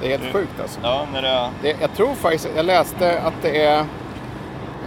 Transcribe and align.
Det 0.00 0.14
är 0.14 0.18
helt 0.18 0.32
sjukt 0.32 0.60
alltså. 0.60 0.80
Ja, 0.82 1.06
när 1.12 1.22
det... 1.22 1.50
Det, 1.62 1.76
jag 1.80 1.94
tror 1.94 2.14
faktiskt, 2.14 2.48
jag 2.56 2.66
läste 2.66 3.20
att 3.20 3.34
det 3.42 3.64
är 3.64 3.86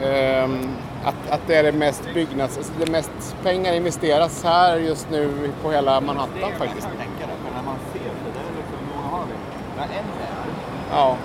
ehm, 0.03 0.75
att, 1.05 1.29
att 1.29 1.41
det 1.47 1.55
är 1.55 1.63
det 1.63 1.71
mest 1.71 2.13
byggnads, 2.13 2.57
alltså 2.57 2.73
det 2.79 2.91
mest 2.91 3.35
pengar 3.43 3.73
investeras 3.73 4.43
här 4.43 4.77
just 4.77 5.09
nu 5.09 5.51
på 5.63 5.71
hela 5.71 6.01
Manhattan 6.01 6.51
faktiskt. 6.57 6.87
Jag 6.87 6.91
kan 6.91 6.97
tänka 6.97 7.33
det, 7.33 7.47
för 7.47 7.55
när 7.55 7.63
man 7.63 7.75
ser 7.93 7.99
det, 7.99 8.31
där 8.33 8.39
är 8.39 8.55
liksom, 8.57 8.77
många 8.95 9.07
har 9.07 9.25
vi? 9.25 9.33
Har 9.79 9.85
en 9.85 9.91
här. 9.91 10.45
Ja, 10.91 11.17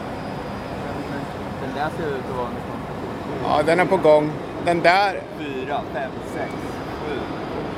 där 1.81 1.91
ser 1.97 2.11
ut 2.11 2.25
att 2.31 2.37
vara 2.37 2.47
en 2.47 2.55
ja, 3.45 3.63
den 3.67 3.81
är 3.81 3.85
på 3.85 3.97
gång. 3.97 4.31
Den 4.65 4.81
där, 4.81 5.21
fyra, 5.39 5.81
fem, 5.95 6.11
sex, 6.35 6.51
sju. 7.09 7.15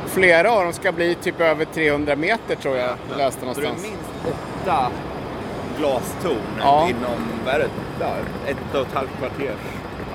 flera 0.06 0.52
av 0.52 0.65
dem 0.65 0.73
ska 0.73 0.92
bli 0.92 1.15
typ 1.15 1.41
över 1.41 1.65
300 1.65 2.16
meter 2.16 2.55
tror 2.56 2.77
jag, 2.77 2.91
läste 3.16 3.41
Så 3.41 3.47
det 3.47 3.66
är 3.66 3.70
någonstans. 3.70 3.83
minst 3.83 4.37
åtta 4.62 4.91
glastorn 5.78 6.37
Ja. 6.61 6.88
inom, 6.88 7.28
vad 7.45 7.55
är 7.55 7.59
det, 7.59 7.69
där, 7.98 8.19
ett 8.47 8.75
och 8.75 8.80
ett 8.80 8.95
halvt 8.95 9.11
kvarters, 9.19 9.56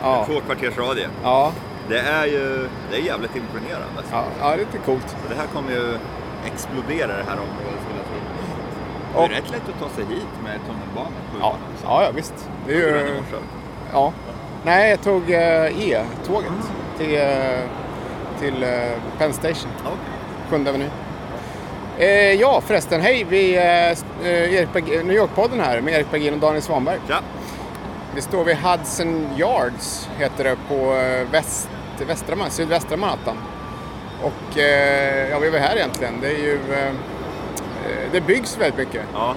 Ja. 0.01 0.25
två 0.25 0.39
kvarters 0.39 0.77
radie. 0.77 1.07
Ja, 1.23 1.51
Det 1.89 1.99
är 1.99 2.25
ju, 2.25 2.69
det 2.91 2.97
är 2.97 3.01
jävligt 3.01 3.35
imponerande. 3.35 4.01
Ja, 4.11 4.23
ja, 4.39 4.47
det 4.47 4.53
är 4.53 4.57
lite 4.57 4.77
coolt. 4.77 5.09
Så 5.09 5.29
det 5.29 5.35
här 5.35 5.47
kommer 5.53 5.71
ju 5.71 5.97
explodera 6.45 7.07
det 7.07 7.23
här 7.29 7.37
området 7.47 7.79
skulle 7.83 7.97
jag 8.01 8.07
tro. 8.11 8.19
Det 9.13 9.19
Och- 9.19 9.25
är 9.25 9.29
rätt 9.29 9.51
lätt 9.51 9.69
att 9.73 9.79
ta 9.79 9.89
sig 9.95 10.05
hit 10.05 10.33
med 10.43 10.59
tunnelbanan. 10.67 11.11
Ja, 11.41 11.55
ja, 11.83 12.03
ja 12.03 12.11
visst. 12.15 12.49
Det 12.67 12.73
är 12.73 12.77
ju? 12.77 13.21
Ja. 13.91 14.13
Nej, 14.65 14.89
jag 14.89 15.01
tog 15.01 15.31
eh, 15.31 15.81
E-tåget 15.89 16.51
till, 16.97 17.15
eh, 17.15 17.59
till 18.39 18.63
eh, 18.63 18.69
Penn 19.17 19.33
Station. 19.33 19.71
Okej. 19.81 19.97
Sjunde 20.49 20.69
Avenyn. 20.69 20.89
Eh, 21.97 22.33
ja, 22.33 22.61
förresten, 22.61 23.01
hej! 23.01 23.25
Vi 23.29 23.55
är 23.55 23.91
eh, 24.23 24.53
Erik 24.53 24.69
Berg- 24.73 25.03
New 25.03 25.15
York-podden 25.17 25.59
här 25.59 25.81
med 25.81 25.93
Erik 25.93 26.11
Bergin 26.11 26.33
och 26.33 26.39
Daniel 26.39 26.61
Svanberg. 26.61 26.97
Ja, 27.07 27.19
Vi 28.15 28.21
står 28.21 28.43
vid 28.43 28.57
Hudson 28.57 29.27
Yards, 29.37 30.09
heter 30.17 30.43
det, 30.43 30.55
på 30.69 30.91
väst, 31.31 31.69
västra, 32.07 32.35
sydvästra 32.49 32.97
Manhattan. 32.97 33.37
Och 34.23 34.57
eh, 34.59 35.29
ja, 35.29 35.39
vi 35.39 35.49
var 35.49 35.59
här 35.59 35.75
egentligen. 35.75 36.13
Det 36.21 36.27
är 36.27 36.37
ju... 36.37 36.53
Eh, 36.73 36.91
det 38.11 38.21
byggs 38.21 38.57
väldigt 38.57 38.77
mycket. 38.77 39.01
ja. 39.13 39.35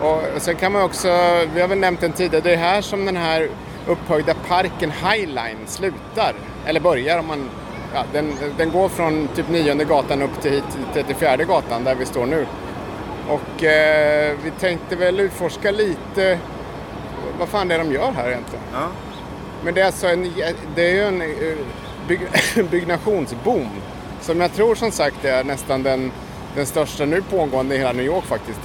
Och 0.00 0.42
sen 0.42 0.56
kan 0.56 0.72
man 0.72 0.82
också, 0.82 1.08
vi 1.54 1.60
har 1.60 1.68
väl 1.68 1.78
nämnt 1.78 2.00
den 2.00 2.12
tidigare, 2.12 2.40
det 2.44 2.52
är 2.52 2.56
här 2.56 2.80
som 2.80 3.04
den 3.06 3.16
här 3.16 3.48
upphöjda 3.86 4.34
parken 4.48 4.90
Highline 4.90 5.66
slutar. 5.66 6.34
Eller 6.66 6.80
börjar 6.80 7.18
om 7.18 7.26
man, 7.26 7.50
ja, 7.94 8.04
den, 8.12 8.32
den 8.58 8.70
går 8.70 8.88
från 8.88 9.28
typ 9.28 9.48
nionde 9.48 9.84
gatan 9.84 10.22
upp 10.22 10.42
till 10.42 10.50
hit 10.50 10.64
till 10.94 11.04
34 11.04 11.36
gatan 11.36 11.84
där 11.84 11.94
vi 11.94 12.06
står 12.06 12.26
nu. 12.26 12.46
Och 13.28 13.64
eh, 13.64 14.36
vi 14.44 14.50
tänkte 14.50 14.96
väl 14.96 15.20
utforska 15.20 15.70
lite 15.70 16.38
vad 17.38 17.48
fan 17.48 17.68
det 17.68 17.74
är 17.74 17.78
de 17.78 17.92
gör 17.92 18.12
här 18.12 18.28
egentligen. 18.28 18.64
ja. 18.72 18.88
Men 19.64 19.74
det 19.74 19.80
är 19.80 19.86
alltså 19.86 20.06
en, 20.06 20.32
det 20.74 20.90
är 20.90 20.94
ju 20.94 21.02
en 21.02 21.22
eh, 21.22 21.56
byg, 22.08 22.20
byggnationsboom. 22.70 23.68
Som 24.20 24.40
jag 24.40 24.54
tror 24.54 24.74
som 24.74 24.90
sagt 24.90 25.24
är 25.24 25.44
nästan 25.44 25.82
den, 25.82 26.12
den 26.54 26.66
största 26.66 27.04
nu 27.04 27.22
pågående 27.22 27.74
i 27.74 27.78
hela 27.78 27.92
New 27.92 28.06
York 28.06 28.24
faktiskt. 28.24 28.60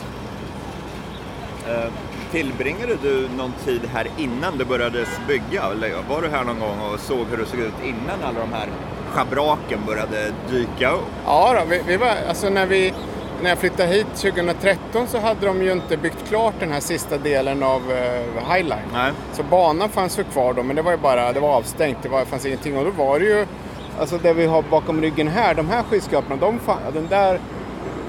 Eh, 1.72 1.92
Tillbringade 2.32 2.96
du 3.02 3.30
någon 3.38 3.54
tid 3.66 3.82
här 3.94 4.08
innan 4.18 4.58
det 4.58 4.66
började 4.66 5.06
bygga? 5.28 5.64
Eller 5.64 5.94
var 6.10 6.22
du 6.22 6.30
här 6.30 6.44
någon 6.44 6.60
gång 6.60 6.80
och 6.94 7.00
såg 7.00 7.28
hur 7.30 7.38
det 7.38 7.46
såg 7.46 7.60
ut 7.60 7.74
innan 7.84 8.24
alla 8.24 8.40
de 8.40 8.54
här 8.54 8.68
schabraken 9.10 9.80
började 9.88 10.34
dyka 10.50 10.92
upp? 10.92 11.06
Ja, 11.26 11.56
då, 11.60 11.66
vi, 11.70 11.82
vi 11.88 11.98
var, 11.98 12.16
alltså 12.30 12.50
när, 12.50 12.66
vi, 12.66 12.94
när 13.42 13.50
jag 13.50 13.58
flyttade 13.58 13.90
hit 13.90 14.08
2013 14.16 15.08
så 15.08 15.20
hade 15.20 15.46
de 15.46 15.64
ju 15.64 15.72
inte 15.72 15.98
byggt 15.98 16.28
klart 16.28 16.54
den 16.60 16.72
här 16.72 16.80
sista 16.80 17.18
delen 17.18 17.64
av 17.64 17.92
eh, 17.92 18.54
High 18.54 18.64
Line. 18.64 18.90
Nej. 18.94 19.12
Så 19.34 19.44
banan 19.44 19.90
fanns 19.90 20.20
ju 20.20 20.24
kvar 20.24 20.54
då, 20.54 20.64
men 20.64 20.76
det 20.76 20.82
var 20.82 20.92
ju 20.92 20.98
bara 20.98 21.34
det 21.34 21.40
var 21.40 21.50
avstängt. 21.50 21.98
Det 22.04 22.10
var, 22.10 22.26
fanns 22.26 22.46
ingenting. 22.46 22.78
Och 22.78 22.86
då 22.86 22.92
var 22.92 23.20
det 23.20 23.26
ju, 23.26 23.46
alltså 24.00 24.18
det 24.18 24.34
vi 24.34 24.46
har 24.46 24.62
bakom 24.62 25.02
ryggen 25.02 25.28
här, 25.28 25.54
de 25.54 25.70
här 25.70 25.84
skyskraporna, 25.84 26.36
de 26.36 26.60
den 26.94 27.08
där 27.10 27.40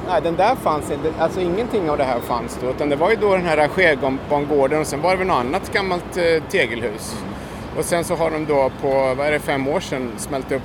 Nej, 0.09 0.21
den 0.23 0.37
där 0.37 0.55
fanns 0.55 0.91
inte. 0.91 1.13
Alltså 1.19 1.41
ingenting 1.41 1.91
av 1.91 1.99
det 1.99 2.05
här 2.05 2.21
fanns 2.21 2.59
då. 2.61 2.71
Utan 2.71 2.89
det 2.89 2.97
var 2.97 3.11
ju 3.11 3.17
då 3.17 3.35
den 3.35 3.47
här 3.47 3.57
rangerbangården 3.57 4.81
och 4.81 4.87
sen 4.87 5.01
var 5.01 5.11
det 5.11 5.17
väl 5.17 5.27
något 5.27 5.37
annat 5.37 5.73
gammalt 5.73 6.17
eh, 6.17 6.43
tegelhus. 6.51 7.17
Och 7.79 7.85
sen 7.85 8.05
så 8.05 8.15
har 8.15 8.31
de 8.31 8.47
då 8.47 8.71
på, 8.81 9.15
vad 9.15 9.27
är 9.27 9.33
det, 9.33 9.39
fem 9.39 9.69
år 9.69 9.81
sedan 9.81 10.13
smält 10.17 10.53
upp. 10.53 10.63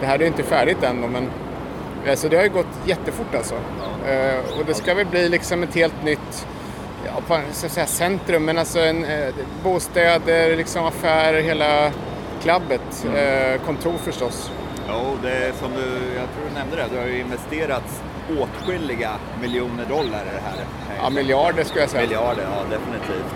Det 0.00 0.06
här 0.06 0.14
är 0.14 0.18
ju 0.20 0.26
inte 0.26 0.42
färdigt 0.42 0.82
än 0.82 1.02
då, 1.02 1.08
men 1.08 1.30
eh, 2.06 2.14
så 2.14 2.28
det 2.28 2.36
har 2.36 2.44
ju 2.44 2.50
gått 2.50 2.66
jättefort 2.84 3.34
alltså. 3.34 3.54
Eh, 4.08 4.58
och 4.58 4.64
det 4.66 4.74
ska 4.74 4.94
väl 4.94 5.06
bli 5.06 5.28
liksom 5.28 5.62
ett 5.62 5.74
helt 5.74 6.04
nytt 6.04 6.46
ja, 7.06 7.12
på, 7.26 7.40
så 7.52 7.66
att 7.66 7.72
säga, 7.72 7.86
centrum, 7.86 8.44
men 8.44 8.58
alltså 8.58 8.80
en, 8.80 9.04
eh, 9.04 9.34
bostäder, 9.64 10.56
liksom 10.56 10.84
affärer, 10.84 11.40
hela 11.40 11.90
klabbet. 12.42 13.06
Eh, 13.14 13.60
kontor 13.66 13.94
förstås. 14.04 14.50
Jo, 14.88 15.16
det 15.22 15.32
är 15.32 15.52
som 15.52 15.72
du, 15.72 16.16
jag 16.18 16.28
tror 16.34 16.48
du 16.48 16.54
nämnde 16.54 16.76
det, 16.76 16.86
du 16.92 16.98
har 16.98 17.06
ju 17.06 17.20
investerat 17.20 18.02
åtskilliga 18.38 19.10
miljoner 19.40 19.84
dollar 19.88 20.20
i 20.22 20.34
det 20.34 20.42
här. 20.44 20.64
Ja, 21.02 21.10
miljarder 21.10 21.64
skulle 21.64 21.80
jag 21.80 21.90
säga. 21.90 22.02
Miljarder, 22.02 22.42
ja 22.42 22.62
definitivt. 22.76 23.34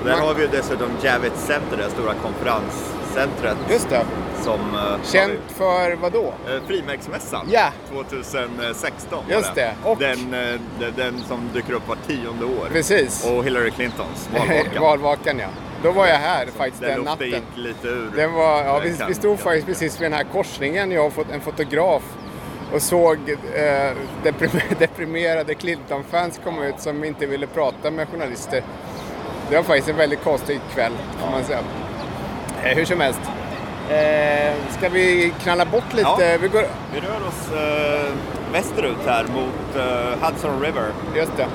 Och 0.00 0.04
där 0.06 0.16
Man- 0.16 0.26
har 0.26 0.34
vi 0.34 0.42
ju 0.42 0.48
dessutom 0.48 0.88
Javits 1.02 1.46
Center, 1.46 1.76
det 1.76 1.90
stora 1.90 2.14
konferenscentret 2.14 3.56
Just 3.70 3.90
det. 3.90 4.04
som... 4.42 4.60
eh, 4.74 5.02
Känt 5.12 5.40
för 5.48 5.96
vad 5.96 6.12
då? 6.12 6.24
eh, 6.48 6.62
Frimärksmässan 6.66 7.46
Ja. 7.50 7.68
2016 7.92 9.24
var 9.28 9.34
Just 9.36 9.54
det. 9.54 9.74
Och- 9.84 9.98
Den, 9.98 10.34
eh, 10.34 10.60
den, 10.80 10.92
den 10.96 11.18
som 11.28 11.48
dyker 11.54 11.72
upp 11.72 11.88
var 11.88 11.96
tionde 12.06 12.44
år. 12.44 12.68
Precis. 12.72 13.26
Och 13.30 13.44
Hillary 13.44 13.70
Clintons 13.70 14.28
valvaka. 14.38 14.80
Valvakan 14.80 15.38
ja. 15.38 15.46
Då 15.82 15.90
var 15.90 16.06
jag 16.06 16.16
här 16.16 16.46
faktiskt 16.56 16.80
Den 16.82 16.90
den 16.90 17.04
natten. 17.04 17.26
gick 17.26 17.42
lite 17.56 17.88
ur. 17.88 18.10
Den 18.16 18.32
var, 18.32 18.62
ja, 18.64 18.78
vi, 18.84 18.96
vi 19.08 19.14
stod 19.14 19.38
faktiskt 19.38 19.66
precis 19.66 20.00
vid 20.00 20.04
den 20.06 20.12
här 20.12 20.24
korsningen, 20.32 20.90
jag 20.90 21.06
och 21.06 21.26
en 21.32 21.40
fotograf 21.40 22.02
och 22.74 22.82
såg 22.82 23.18
eh, 23.54 23.92
deprim- 24.24 24.60
deprimerade 24.78 25.54
Clinton-fans 25.54 26.40
komma 26.44 26.66
ut 26.66 26.80
som 26.80 27.04
inte 27.04 27.26
ville 27.26 27.46
prata 27.46 27.90
med 27.90 28.08
journalister. 28.08 28.62
Det 29.50 29.56
var 29.56 29.62
faktiskt 29.62 29.88
en 29.88 29.96
väldigt 29.96 30.24
konstig 30.24 30.60
kväll, 30.74 30.92
kan 31.22 31.32
man 31.32 31.44
säga. 31.44 31.58
Eh, 32.62 32.76
hur 32.76 32.84
som 32.84 33.00
helst. 33.00 33.20
Eh, 33.90 34.52
ska 34.78 34.88
vi 34.88 35.32
knalla 35.42 35.64
bort 35.64 35.92
lite? 35.94 36.08
Ja. 36.18 36.36
Vi 36.40 36.48
går, 36.48 36.64
Vi 36.94 37.00
rör 37.00 37.28
oss 37.28 37.52
eh, 37.52 38.12
västerut 38.52 38.96
här 39.06 39.24
mot 39.24 39.76
eh, 39.76 40.28
Hudson 40.28 40.60
River. 40.62 40.84
just 41.16 41.36
det. 41.36 41.46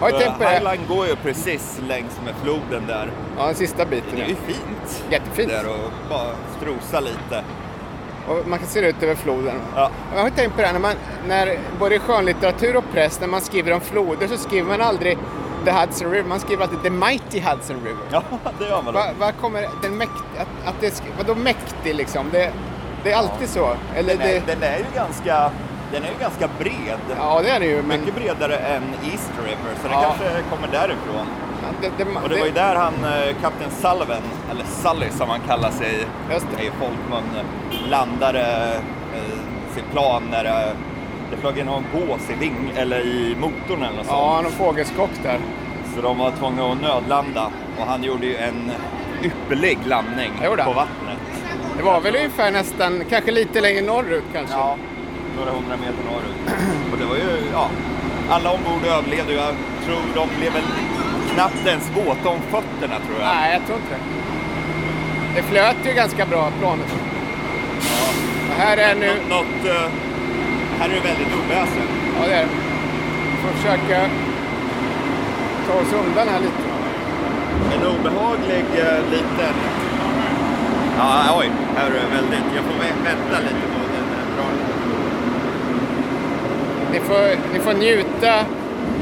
Har 0.00 0.10
jag 0.10 0.20
tänkt 0.20 0.38
på 0.38 0.44
det? 0.44 0.50
Highline 0.50 0.86
går 0.88 1.06
ju 1.06 1.16
precis 1.16 1.80
längs 1.88 2.20
med 2.24 2.34
floden 2.42 2.86
där. 2.86 3.10
Ja, 3.38 3.46
den 3.46 3.54
sista 3.54 3.84
biten. 3.84 4.10
Det 4.16 4.22
är 4.22 4.28
ju 4.28 4.34
fint. 4.34 5.04
Jättefint. 5.10 5.48
Där 5.50 5.68
och 5.68 5.92
bara 6.10 6.28
strosa 6.60 7.00
lite. 7.00 7.44
Och 8.28 8.48
man 8.48 8.58
kan 8.58 8.68
se 8.68 8.80
det 8.80 8.88
ut 8.88 9.02
över 9.02 9.14
floden. 9.14 9.54
Ja. 9.76 9.90
Jag 10.14 10.22
har 10.22 10.30
tänkt 10.30 10.54
på 10.54 10.60
det 10.60 10.66
här, 10.66 10.72
när, 10.72 10.80
man, 10.80 10.94
när 11.28 11.58
både 11.78 11.94
i 11.94 11.98
skönlitteratur 11.98 12.76
och 12.76 12.84
press, 12.92 13.20
när 13.20 13.28
man 13.28 13.40
skriver 13.40 13.72
om 13.72 13.80
floder 13.80 14.28
så 14.28 14.36
skriver 14.36 14.68
man 14.68 14.80
aldrig 14.80 15.18
The 15.64 15.70
Hudson 15.70 16.10
River, 16.10 16.28
man 16.28 16.40
skriver 16.40 16.62
alltid 16.62 16.82
The 16.82 16.90
Mighty 16.90 17.40
Hudson 17.40 17.76
River. 17.84 18.02
Ja, 18.10 18.22
det 18.58 18.64
gör 18.68 18.82
man. 18.82 18.94
Vad 18.94 19.06
vad 19.18 19.36
kommer 19.40 19.68
den 19.82 19.96
mäkt, 19.96 20.12
att, 20.38 20.68
att 20.68 20.80
det, 20.80 21.02
vadå 21.18 21.34
mäktig 21.34 21.94
liksom? 21.94 22.26
Det, 22.32 22.52
det 23.04 23.12
är 23.12 23.16
alltid 23.16 23.48
så. 23.48 23.72
Eller 23.94 24.16
Den 24.16 24.20
är, 24.28 24.34
det, 24.34 24.42
den 24.46 24.62
är 24.62 24.78
ju 24.78 24.84
ganska, 24.94 25.50
den 25.92 26.02
är 26.02 26.08
ju 26.08 26.18
ganska 26.20 26.48
bred. 26.58 26.98
ja, 27.18 27.40
det 27.44 27.50
är 27.50 27.60
det 27.60 27.66
ju, 27.66 27.82
men 27.82 28.00
Mycket 28.00 28.14
bredare 28.14 28.56
än 28.56 28.82
East 29.12 29.30
River, 29.44 29.74
så 29.82 29.88
den 29.88 29.92
Ja. 29.92 30.02
kanske 30.02 30.42
kommer 30.50 30.68
därifrån. 30.72 31.26
Det, 31.80 31.90
det, 31.98 32.04
Och 32.22 32.28
det 32.28 32.38
var 32.38 32.46
ju 32.46 32.52
där 32.52 32.74
han, 32.74 32.94
eh, 33.04 33.36
kapten 33.40 33.70
Sullivan, 33.70 34.22
eller 34.50 34.64
Sully 34.64 35.10
som 35.10 35.28
han 35.28 35.40
kallar 35.40 35.70
sig 35.70 36.06
i 36.58 36.70
folkmun, 36.80 37.24
landade 37.90 38.74
eh, 39.14 39.74
sitt 39.74 39.90
plan 39.92 40.22
när 40.30 40.44
det, 40.44 40.72
det 41.30 41.36
flög 41.36 41.58
in 41.58 41.66
någon 41.66 41.84
gås 41.92 42.30
i 42.30 42.34
ving, 42.34 42.72
eller 42.76 43.00
i 43.00 43.36
motorn 43.40 43.82
eller 43.82 43.96
något 43.96 44.06
ja, 44.08 44.32
sånt. 44.32 44.42
någon 44.42 44.52
fågelskock 44.52 45.10
där. 45.22 45.38
Så 45.94 46.02
de 46.02 46.18
var 46.18 46.30
tvungna 46.30 46.72
att 46.72 46.80
nödlanda 46.80 47.50
och 47.78 47.86
han 47.86 48.04
gjorde 48.04 48.26
ju 48.26 48.36
en 48.36 48.72
ypperlig 49.22 49.78
landning 49.86 50.32
på 50.40 50.72
vattnet. 50.72 51.18
Det 51.76 51.82
var 51.82 52.00
väl 52.00 52.16
ungefär 52.16 52.50
nästan, 52.50 53.02
kanske 53.10 53.30
lite 53.30 53.60
längre 53.60 53.82
norrut 53.82 54.24
kanske. 54.32 54.56
Ja, 54.56 54.76
några 55.36 55.50
hundra 55.50 55.76
meter 55.76 56.04
norrut. 56.10 56.58
Och 56.92 56.98
det 56.98 57.04
var 57.04 57.16
ju, 57.16 57.42
ja, 57.52 57.68
alla 58.30 58.50
ombord 58.50 58.84
överlevde. 58.86 59.32
Jag 59.32 59.54
tror 59.84 60.00
de 60.14 60.28
blev 60.38 60.52
väl 60.52 60.62
knappt 61.34 61.66
ens 61.66 61.90
våta 61.96 62.28
om 62.28 62.40
fötterna 62.50 62.96
tror 63.06 63.16
jag. 63.20 63.28
Nej, 63.34 63.52
jag 63.52 63.66
tror 63.66 63.78
inte 63.78 63.94
det. 63.94 64.00
Det 65.36 65.42
flöt 65.42 65.76
ju 65.86 65.92
ganska 65.92 66.26
bra, 66.26 66.50
planet. 66.60 66.86
Och 68.50 68.54
här 68.58 68.76
är 68.76 68.94
nu... 68.94 69.06
Nå- 69.28 69.36
Något, 69.36 69.64
eh, 69.64 69.90
här 70.78 70.88
är 70.88 70.94
det 70.94 71.00
väldigt 71.10 71.32
oväsen. 71.40 71.86
Ja, 72.20 72.26
det 72.28 72.34
är 72.34 72.42
det. 72.42 72.48
Vi 73.30 73.36
får 73.42 73.52
försöka 73.58 74.00
ta 75.66 75.72
oss 75.80 75.92
undan 76.06 76.28
här 76.28 76.40
lite. 76.40 76.62
En 77.74 77.86
obehaglig 77.86 78.64
eh, 78.74 79.10
liten... 79.10 79.54
Ja, 80.98 81.38
oj, 81.38 81.50
här 81.76 81.86
är 81.86 81.90
det 81.90 82.14
väldigt. 82.16 82.46
Jag 82.56 82.64
får 82.64 82.72
vä- 82.84 83.04
vänta 83.04 83.40
lite 83.40 83.66
på 83.74 83.80
den. 83.94 84.06
är 84.20 84.36
bra. 84.36 84.46
Ni 86.92 87.00
får, 87.00 87.52
ni 87.52 87.58
får 87.58 87.74
njuta 87.74 88.44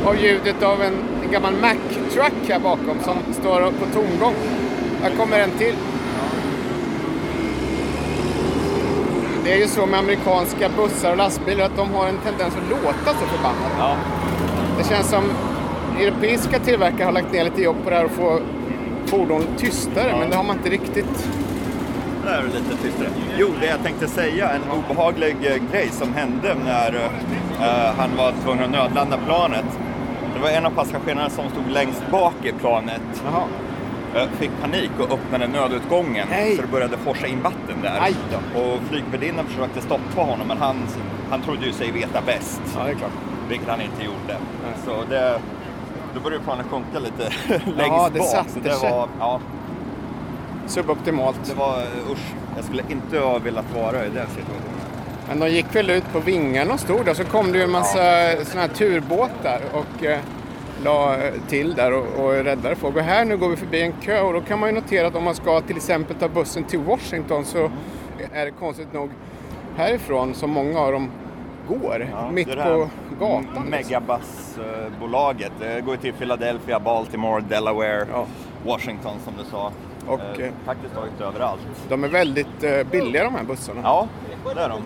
av 0.06 0.16
ljudet 0.22 0.62
av 0.62 0.82
en 0.82 0.94
gammal 1.32 1.52
Mack-truck 1.54 2.48
här 2.48 2.58
bakom 2.58 2.96
som 3.04 3.16
står 3.32 3.60
på 3.60 3.86
tomgång. 3.94 4.34
Här 5.02 5.10
kommer 5.10 5.38
en 5.40 5.50
till. 5.50 5.74
Det 9.44 9.52
är 9.52 9.58
ju 9.58 9.66
så 9.66 9.86
med 9.86 9.98
amerikanska 9.98 10.68
bussar 10.76 11.10
och 11.10 11.16
lastbilar 11.16 11.64
att 11.64 11.76
de 11.76 11.90
har 11.94 12.06
en 12.08 12.18
tendens 12.24 12.54
att 12.56 12.70
låta 12.70 13.18
så 13.20 13.26
förbannat. 13.26 13.72
Ja, 13.78 13.96
Det 14.78 14.84
känns 14.88 15.10
som 15.10 15.24
europeiska 16.00 16.58
tillverkare 16.58 17.04
har 17.04 17.12
lagt 17.12 17.32
ner 17.32 17.44
lite 17.44 17.62
jobb 17.62 17.76
på 17.84 17.90
det 17.90 17.96
här 17.96 18.04
att 18.04 18.10
få 18.10 18.40
fordon 19.06 19.42
tystare, 19.56 20.16
men 20.18 20.30
det 20.30 20.36
har 20.36 20.44
man 20.44 20.56
inte 20.56 20.70
riktigt. 20.70 21.28
där 22.24 22.38
är 22.38 22.42
det 22.42 22.58
lite 22.58 22.82
tystare. 22.82 23.08
Jo, 23.38 23.48
det 23.60 23.66
jag 23.66 23.82
tänkte 23.82 24.08
säga, 24.08 24.50
en 24.50 24.62
obehaglig 24.78 25.36
eh, 25.42 25.56
grej 25.72 25.88
som 25.92 26.14
hände 26.14 26.56
när 26.64 26.94
eh, 27.60 27.94
han 27.96 28.16
var 28.16 28.32
tvungen 28.44 28.64
att 28.64 28.70
nödlanda 28.70 29.18
planet. 29.26 29.64
Det 30.40 30.44
var 30.44 30.50
en 30.50 30.66
av 30.66 30.70
passagerarna 30.70 31.30
som 31.30 31.50
stod 31.50 31.70
längst 31.70 32.02
bak 32.10 32.34
i 32.42 32.52
planet 32.52 33.00
Jaha. 33.24 33.42
eh, 34.14 34.28
fick 34.30 34.50
panik 34.60 34.90
och 34.98 35.12
öppnade 35.12 35.46
nödutgången 35.48 36.26
Nej. 36.30 36.56
så 36.56 36.62
det 36.62 36.68
började 36.68 36.96
forsa 36.96 37.26
in 37.26 37.42
vatten 37.42 37.76
där. 37.82 38.00
Och 38.54 38.78
flygvärdinnan 38.88 39.46
försökte 39.46 39.80
stoppa 39.80 40.20
honom 40.22 40.48
men 40.48 40.58
han, 40.58 40.76
han 41.30 41.42
trodde 41.42 41.66
ju 41.66 41.72
sig 41.72 41.90
veta 41.90 42.20
bäst, 42.26 42.60
Ja, 42.78 42.84
det 42.84 42.90
är 42.90 42.94
klart. 42.94 43.10
vilket 43.48 43.68
han 43.68 43.80
inte 43.80 44.04
gjorde. 44.04 44.36
Nej. 44.64 44.72
Så 44.84 44.90
det, 45.10 45.38
då 46.14 46.20
började 46.20 46.44
planet 46.44 46.66
sjunka 46.70 46.98
lite 46.98 47.22
längst 47.48 47.76
Ja, 47.78 48.08
det 48.12 48.18
bak. 48.18 48.28
satte 48.28 48.50
så 48.52 48.58
det 48.60 48.90
var, 48.90 49.08
ja, 49.18 49.40
Suboptimalt. 50.66 51.40
det 51.44 51.54
var 51.54 51.78
eh, 51.78 52.12
usch. 52.12 52.34
Jag 52.56 52.64
skulle 52.64 52.82
inte 52.88 53.18
ha 53.18 53.38
velat 53.38 53.74
vara 53.74 54.06
i 54.06 54.08
den 54.08 54.26
situationen. 54.26 54.80
Men 55.30 55.40
de 55.40 55.48
gick 55.48 55.76
väl 55.76 55.90
ut 55.90 56.12
på 56.12 56.20
vingarna 56.20 56.74
och 56.74 56.80
stod 56.80 57.04
där. 57.04 57.14
Så 57.14 57.24
kom 57.24 57.52
det 57.52 57.58
ju 57.58 57.64
en 57.64 57.70
massa 57.70 57.98
såna 58.44 58.60
här 58.60 58.68
turbåtar 58.68 59.60
och 59.72 60.04
eh, 60.04 60.18
la 60.84 61.16
till 61.48 61.74
där 61.74 61.92
och, 61.92 62.24
och 62.24 62.32
räddade 62.32 62.76
folk. 62.76 62.96
Och 62.96 63.02
här 63.02 63.24
nu 63.24 63.36
går 63.36 63.48
vi 63.48 63.56
förbi 63.56 63.82
en 63.82 63.92
kö 63.92 64.20
och 64.20 64.32
då 64.32 64.40
kan 64.40 64.58
man 64.58 64.68
ju 64.68 64.74
notera 64.74 65.06
att 65.06 65.14
om 65.14 65.24
man 65.24 65.34
ska 65.34 65.60
till 65.60 65.76
exempel 65.76 66.16
ta 66.16 66.28
bussen 66.28 66.64
till 66.64 66.78
Washington 66.78 67.44
så 67.44 67.70
är 68.32 68.44
det 68.44 68.50
konstigt 68.50 68.92
nog 68.92 69.10
härifrån 69.76 70.34
som 70.34 70.50
många 70.50 70.80
av 70.80 70.92
dem 70.92 71.10
går. 71.68 72.06
mitt 72.32 72.48
är 72.48 72.56
det 72.56 72.62
på 72.62 72.88
gatan. 73.20 73.44
liksom. 73.44 73.70
Megabussbolaget. 73.70 75.52
Det 75.60 75.80
går 75.80 75.94
ju 75.94 76.00
till 76.00 76.12
Philadelphia, 76.12 76.80
Baltimore, 76.80 77.44
Delaware, 77.48 78.06
Ja. 78.12 78.26
Washington 78.66 79.14
som 79.24 79.32
du 79.38 79.44
sa. 79.50 79.72
Och, 80.06 80.20
Eh, 80.20 80.44
eh, 80.46 80.52
Praktiskt 80.64 80.94
taget 80.94 81.20
överallt. 81.20 81.60
De 81.88 82.04
är 82.04 82.08
väldigt 82.08 82.62
eh, 82.64 82.82
billiga 82.90 83.24
de 83.24 83.34
här 83.34 83.42
bussarna. 83.44 83.80
Ja, 83.84 84.06
det 84.54 84.60
är 84.60 84.68
de. 84.68 84.82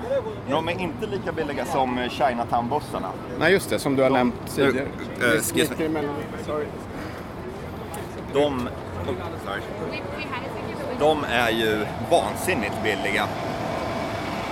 De 0.51 0.69
är 0.69 0.81
inte 0.81 1.07
lika 1.07 1.33
billiga 1.33 1.65
som 1.65 1.99
eh, 1.99 2.09
Chinatown-bussarna. 2.09 3.09
Nej 3.39 3.53
just 3.53 3.71
det, 3.71 3.79
som 3.79 3.97
du 3.97 4.03
har 4.03 4.11
nämnt 4.11 4.35
tidigare. 4.55 4.87
eh, 5.23 5.31
excuse 5.33 5.71
Mitt 5.71 5.79
me. 5.79 5.87
emellan. 5.87 6.15
Sorry. 6.47 6.67
De, 8.33 8.45
oh, 9.09 9.15
sorry. 9.47 9.61
de 11.01 11.25
är 11.25 11.51
ju 11.51 11.87
vansinnigt 12.11 12.75
billiga. 12.83 13.27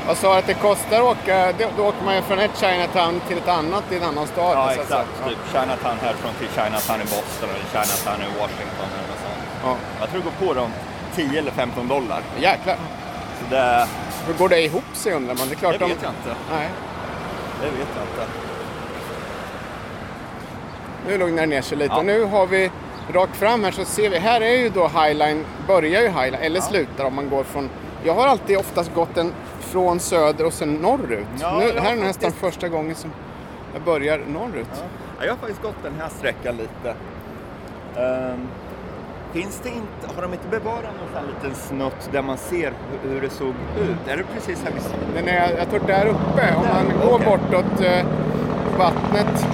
Jag 0.07 0.17
sa 0.17 0.39
att 0.39 0.47
det 0.47 0.55
kostar 0.55 0.97
att 0.97 1.03
åka, 1.17 1.53
då, 1.77 1.85
åker 1.85 2.05
man 2.05 2.15
ju 2.17 2.23
från 2.23 2.39
ett 2.39 2.57
Chinatown 2.61 3.21
till 3.29 3.39
ett 3.39 3.49
annat 3.49 3.93
i 3.93 3.97
en 3.97 4.03
annan 4.03 4.27
stad. 4.27 4.53
Ja, 4.57 4.73
exakt. 4.73 5.09
Typ 5.29 5.39
Chinatown 5.53 5.97
härifrån 6.01 6.31
till 6.39 6.49
Chinatown 6.49 7.01
i 7.01 7.05
Boston 7.05 7.49
eller 7.55 7.65
Chinatown 7.75 8.21
i 8.23 8.29
Washington 8.41 8.89
eller 8.95 9.09
något 9.09 9.23
sånt. 9.27 9.32
Ja. 9.63 9.77
Jag 10.01 10.11
tror 10.11 10.21
det 10.23 10.25
går 10.41 10.47
på 10.47 10.61
runt 10.61 10.75
10 11.15 11.39
eller 11.39 11.51
15 11.51 11.89
dollar. 11.89 12.21
Ja. 12.37 12.43
Jäklar. 12.43 12.77
Så 13.41 13.55
det, 13.55 13.87
Hur 14.27 14.35
går 14.35 14.49
det 14.49 14.61
ihop 14.63 14.85
sig 14.93 15.13
undrar 15.13 15.35
man? 15.35 15.49
Det 15.49 15.55
är 15.55 15.57
klart 15.57 15.73
det 15.73 15.79
de... 15.79 15.85
vet 15.91 16.03
jag 16.03 16.11
inte. 16.11 16.41
Nej, 16.53 16.69
Det 17.61 17.67
vet 17.67 17.89
jag 17.97 18.05
inte. 18.05 18.33
nu 21.09 21.19
lugnar 21.19 21.43
det 21.43 21.47
ner 21.47 21.63
sig 21.63 21.79
lite. 21.79 21.95
Ja. 21.97 22.03
Nu 22.03 22.25
har 22.25 22.47
vi 22.47 22.71
rakt 23.13 23.37
fram 23.37 23.65
här 23.65 23.71
så 23.71 23.85
ser 23.85 24.11
vi, 24.11 24.19
här 24.19 24.41
är 24.41 24.57
ju 24.57 24.69
då 24.69 24.89
Highline, 24.89 25.45
börjar 25.67 26.03
ju 26.03 26.09
Highline, 26.09 26.35
eller 26.43 26.61
slutar 26.61 27.05
om 27.05 27.15
man 27.15 27.29
går 27.29 27.45
från... 27.45 27.71
Jag 28.05 28.15
har 28.15 28.27
alltid 28.27 28.59
oftast 28.59 28.95
gått 28.95 29.15
den 29.15 29.33
från 29.61 30.01
söder 30.01 30.47
och 30.47 30.53
sen 30.53 30.75
norrut. 30.75 31.27
Ja, 31.41 31.59
nu, 31.59 31.81
här 31.81 31.93
är 31.93 31.97
nästan 31.97 32.13
faktiskt- 32.31 32.37
första 32.41 32.69
gången 32.69 32.95
som 32.95 33.11
jag 33.73 33.83
börjar 33.83 34.19
norrut. 34.19 34.67
Ja, 35.19 35.25
jag 35.25 35.33
har 35.33 35.37
faktiskt 35.37 35.63
gått 35.63 35.83
den 35.83 35.95
här 36.01 36.09
sträckan 36.09 36.57
lite. 36.57 36.95
Ehm, 37.97 38.49
finns 39.33 39.61
det 39.63 39.69
inte, 39.69 40.15
har 40.15 40.23
de 40.23 40.33
inte 40.33 40.49
bevarat 40.49 40.85
någon 40.85 41.09
sån 41.13 41.17
här 41.17 41.27
liten 41.35 41.55
snutt 41.55 42.13
där 42.13 42.23
man 42.23 42.39
ser 42.39 42.73
hur, 43.03 43.21
det 43.21 43.31
såg 43.31 43.55
ut? 43.81 44.09
Är 44.09 44.17
det 44.17 44.25
precis 44.35 44.63
här 44.65 44.73
vi? 44.73 44.81
Den 45.15 45.29
är, 45.29 45.59
jag 45.59 45.71
tror 45.71 45.81
där 45.87 46.07
uppe, 46.07 46.55
om 46.57 46.67
man 46.69 47.09
går 47.09 47.15
okej. 47.15 47.27
bortåt 47.27 47.81
eh, 47.81 48.07
vattnet. 48.79 49.47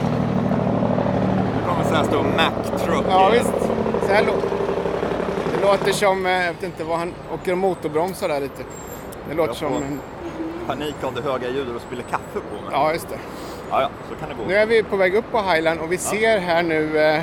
Det 1.55 1.69
kommer 1.69 1.85
så 1.85 1.95
här 1.95 2.05
stor 2.05 2.23
Mack-truck. 2.23 3.05
Ja 3.09 3.31
visst, 3.33 3.71
så 4.07 4.13
här 4.13 4.27
låter 4.27 4.49
det. 5.61 5.67
låter 5.67 5.93
som, 5.93 6.27
eh, 6.27 6.33
jag 6.33 6.53
vet 6.53 6.63
inte 6.63 6.85
vad 6.85 6.99
han 6.99 7.15
åker 7.35 7.53
och 7.53 7.59
motorbromsar 7.59 8.29
där 8.29 8.41
lite. 8.41 8.63
Det 9.29 9.35
låter 9.35 9.55
som 9.55 9.77
en, 9.77 10.01
Panik 10.67 11.05
av 11.05 11.15
det 11.15 11.23
höga 11.23 11.49
ljudet 11.49 11.75
och 11.77 11.83
spiller 11.83 12.03
kaffe 12.03 12.41
på 12.51 12.55
mig. 12.55 12.71
ja 12.73 12.93
just 12.93 13.09
det. 13.09 13.19
ja, 13.71 13.83
ja, 13.83 13.89
så 14.09 14.15
kan 14.15 14.29
det 14.29 14.35
gå. 14.35 14.49
Nu 14.49 14.55
är 14.55 14.67
vi 14.67 14.83
på 14.83 14.97
väg 14.97 15.15
upp 15.15 15.33
på 15.33 15.43
Highland 15.43 15.81
och 15.81 15.93
vi 15.93 15.99
ser 15.99 16.39
här 16.39 16.63
nu 16.63 16.99
eh, 16.99 17.23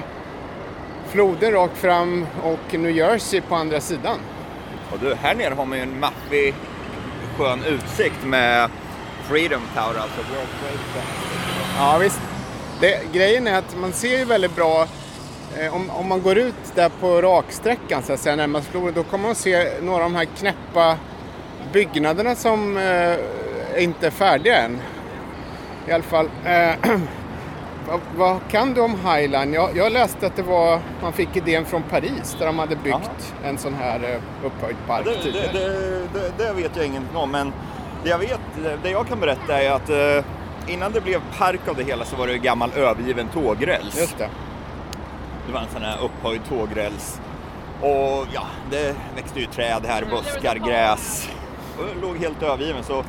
floden 1.16 1.52
rakt 1.52 1.78
fram 1.78 2.26
och 2.44 2.80
New 2.80 2.92
Jersey 2.92 3.42
på 3.42 3.56
andra 3.56 3.82
sidan. 3.82 4.20
Och 4.92 5.00
du, 5.00 5.16
här 5.16 5.36
nere 5.36 5.54
har 5.54 5.66
man 5.66 5.78
ju 5.78 5.84
en 5.84 6.00
maffig 6.00 6.54
skön 7.38 7.64
utsikt 7.64 8.26
med 8.26 8.70
Freedom 9.24 9.62
Tower, 9.76 10.00
alltså 10.00 10.18
World 10.18 10.50
Trade 10.60 10.84
Center. 10.94 11.78
Ja 11.78 11.98
visst. 11.98 12.22
Det, 12.82 13.14
grejen 13.14 13.48
är 13.48 13.58
att 13.58 13.78
man 13.78 13.94
ser 13.94 14.18
ju 14.18 14.26
väldigt 14.26 14.56
bra 14.56 14.88
eh, 15.58 15.76
om, 15.76 15.90
om 15.90 16.08
man 16.08 16.22
går 16.22 16.38
ut 16.38 16.76
där 16.76 16.90
på 16.90 17.22
raksträckan 17.22 18.04
så 18.04 18.14
att 18.14 18.20
säga 18.20 18.36
närmast 18.36 18.68
floden 18.68 18.94
då 18.94 19.04
kommer 19.04 19.24
man 19.28 19.36
se 19.36 19.82
några 19.82 20.04
av 20.04 20.12
de 20.12 20.16
här 20.16 20.26
knäppa 20.26 20.98
byggnaderna 21.74 22.36
som 22.36 22.78
eh, 22.78 23.84
inte 23.84 24.08
är 24.08 24.12
färdiga 24.12 24.58
än. 24.58 24.82
I 25.88 25.92
alla 25.92 26.04
fall. 26.04 26.30
Eh, 26.46 26.74
vad, 27.88 28.00
vad 28.18 28.40
kan 28.50 28.74
du 28.74 28.82
om 28.82 28.96
Highline? 28.96 29.54
Jag, 29.54 29.78
jag 29.78 29.92
läste 29.92 30.28
att 30.28 30.36
det 30.36 30.42
var, 30.42 30.80
man 31.02 31.14
fick 31.14 31.36
idén 31.36 31.66
från 31.66 31.84
Paris 31.84 32.36
där 32.40 32.46
de 32.46 32.60
hade 32.60 32.76
byggt 32.76 33.36
en 33.44 33.58
sån 33.58 33.74
här 33.74 34.00
eh, 34.04 34.46
upphöjd 34.46 34.76
park 34.88 35.06
Det, 35.06 35.32
det, 35.32 35.52
det, 35.54 35.70
det, 36.14 36.32
det 36.38 36.54
vet 36.54 36.76
jag 36.76 36.86
ingenting 36.86 37.18
om, 37.18 37.32
men 37.32 37.54
det 38.04 38.10
jag 38.10 38.18
vet, 38.18 38.40
det 38.84 38.90
jag 38.90 39.08
kan 39.08 39.20
berätta 39.20 39.62
är 39.62 39.72
att 39.72 39.90
eh, 39.90 40.74
innan 40.74 40.92
det 40.92 41.02
blev 41.02 41.22
park 41.38 41.68
av 41.68 41.76
det 41.76 41.84
hela 41.84 42.06
så 42.06 42.16
var 42.16 42.28
det 42.28 42.38
gammal 42.38 42.72
övergiven 42.76 43.28
tågräls. 43.28 44.00
Just 44.00 44.18
det. 44.18 44.30
Det 45.48 45.54
var 45.54 45.62
en 45.62 45.70
sån 45.74 45.82
här 45.82 45.98
upphöjd 46.04 46.42
tågräls. 46.50 47.22
Och 47.82 48.28
ja, 48.34 48.44
det 48.72 48.96
växte 49.16 49.40
ju 49.40 49.46
träd 49.46 49.82
här, 49.88 50.06
buskar, 50.06 50.56
gräs. 50.56 51.30
Och 51.78 52.02
låg 52.02 52.18
helt 52.18 52.44
övergiven. 52.44 52.84
Så 52.84 53.04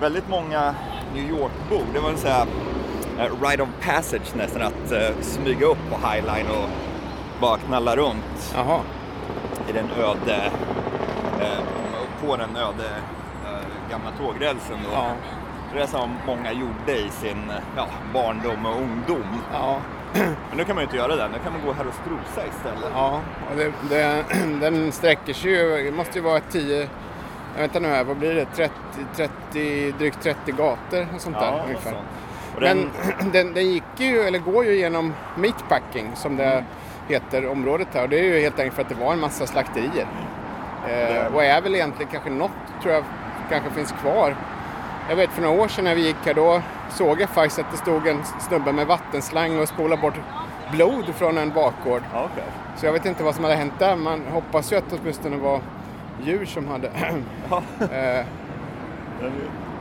väldigt 0.00 0.28
många 0.28 0.74
New 1.14 1.30
York-bor, 1.30 1.84
det 1.94 2.00
var 2.00 2.10
en 2.10 2.16
sån 2.16 2.30
här 2.30 2.46
rite 3.18 3.62
of 3.62 3.68
passage 3.80 4.36
nästan 4.36 4.62
att 4.62 4.92
eh, 4.92 5.20
smyga 5.20 5.66
upp 5.66 5.78
på 5.90 6.08
Highline 6.08 6.46
och 6.50 6.68
bara 7.40 7.58
knalla 7.58 7.96
runt 7.96 8.54
Jaha. 8.54 8.80
i 9.68 9.72
den 9.72 9.90
öde, 9.90 10.50
eh, 11.40 11.64
på 12.26 12.36
den 12.36 12.56
öde 12.56 12.90
eh, 13.44 13.90
gamla 13.90 14.10
tågrälsen. 14.18 14.78
Då. 14.84 14.90
Ja. 14.92 15.10
Det 15.74 15.82
är 15.82 15.86
som 15.86 16.10
många 16.26 16.52
gjorde 16.52 16.98
i 16.98 17.10
sin 17.10 17.50
eh, 17.50 17.56
ja, 17.76 17.86
barndom 18.14 18.66
och 18.66 18.76
ungdom. 18.76 19.40
Ja. 19.52 19.78
Men 20.12 20.56
nu 20.56 20.64
kan 20.64 20.74
man 20.74 20.82
ju 20.82 20.86
inte 20.86 20.96
göra 20.96 21.16
det, 21.16 21.28
nu 21.28 21.38
kan 21.44 21.52
man 21.52 21.62
gå 21.66 21.72
här 21.72 21.86
och 21.86 21.94
strosa 21.94 22.48
istället. 22.48 22.90
Ja, 22.94 23.20
det, 23.56 23.72
det, 23.88 24.24
den 24.60 24.92
sträcker 24.92 25.32
sig 25.32 25.50
ju, 25.50 25.84
det 25.90 25.96
måste 25.96 26.18
ju 26.18 26.24
vara 26.24 26.40
10, 26.40 26.88
jag 27.54 27.62
vet 27.62 27.74
inte 27.74 27.80
nu 27.80 27.88
här, 27.88 28.04
vad 28.04 28.16
blir 28.16 28.34
det, 28.34 28.44
30, 28.44 28.72
30, 29.16 29.92
drygt 29.98 30.22
30 30.22 30.52
gator 30.52 31.06
och 31.14 31.20
sånt 31.20 31.38
där 31.40 31.50
något 31.50 31.66
ungefär. 31.66 31.90
sånt. 31.90 32.04
Den, 32.60 32.90
Men 33.18 33.30
den, 33.32 33.54
den 33.54 33.70
gick 33.70 33.82
ju, 33.96 34.20
eller 34.20 34.38
går 34.38 34.64
ju 34.64 34.78
genom 34.78 35.14
meatpacking 35.36 36.10
som 36.14 36.36
det 36.36 36.64
heter 37.08 37.46
området 37.48 37.88
här 37.92 38.02
och 38.02 38.08
det 38.08 38.18
är 38.18 38.22
ju 38.22 38.40
helt 38.40 38.58
enkelt 38.58 38.74
för 38.74 38.82
att 38.82 38.88
det 38.88 38.94
var 38.94 39.12
en 39.12 39.20
massa 39.20 39.46
slakterier. 39.46 40.06
Eh, 40.88 41.34
och 41.34 41.44
är 41.44 41.60
väl 41.60 41.74
egentligen 41.74 42.12
kanske 42.12 42.30
något, 42.30 42.50
tror 42.82 42.94
jag, 42.94 43.04
kanske 43.50 43.70
finns 43.70 43.92
kvar. 43.92 44.36
Jag 45.08 45.16
vet 45.16 45.30
för 45.30 45.42
några 45.42 45.62
år 45.62 45.68
sedan 45.68 45.84
när 45.84 45.94
vi 45.94 46.06
gick 46.06 46.16
här 46.24 46.34
då 46.34 46.62
såg 46.90 47.20
jag 47.20 47.28
faktiskt 47.28 47.58
att 47.58 47.70
det 47.70 47.76
stod 47.76 48.06
en 48.06 48.24
snubbe 48.48 48.72
med 48.72 48.86
vattenslang 48.86 49.58
och 49.58 49.68
spolade 49.68 50.02
bort 50.02 50.14
blod 50.72 51.14
från 51.14 51.38
en 51.38 51.50
bakgård. 51.50 52.02
okej. 52.14 52.44
Så 52.76 52.86
jag 52.86 52.92
vet 52.92 53.06
inte 53.06 53.22
vad 53.22 53.34
som 53.34 53.44
hade 53.44 53.56
hänt 53.56 53.72
där. 53.78 53.96
Man 53.96 54.22
hoppas 54.32 54.72
ju 54.72 54.76
att 54.76 54.90
det 54.90 54.96
åtminstone 55.02 55.36
var 55.36 55.60
djur 56.22 56.44
som 56.44 56.68
hade... 56.68 56.90
Eh, 57.92 58.26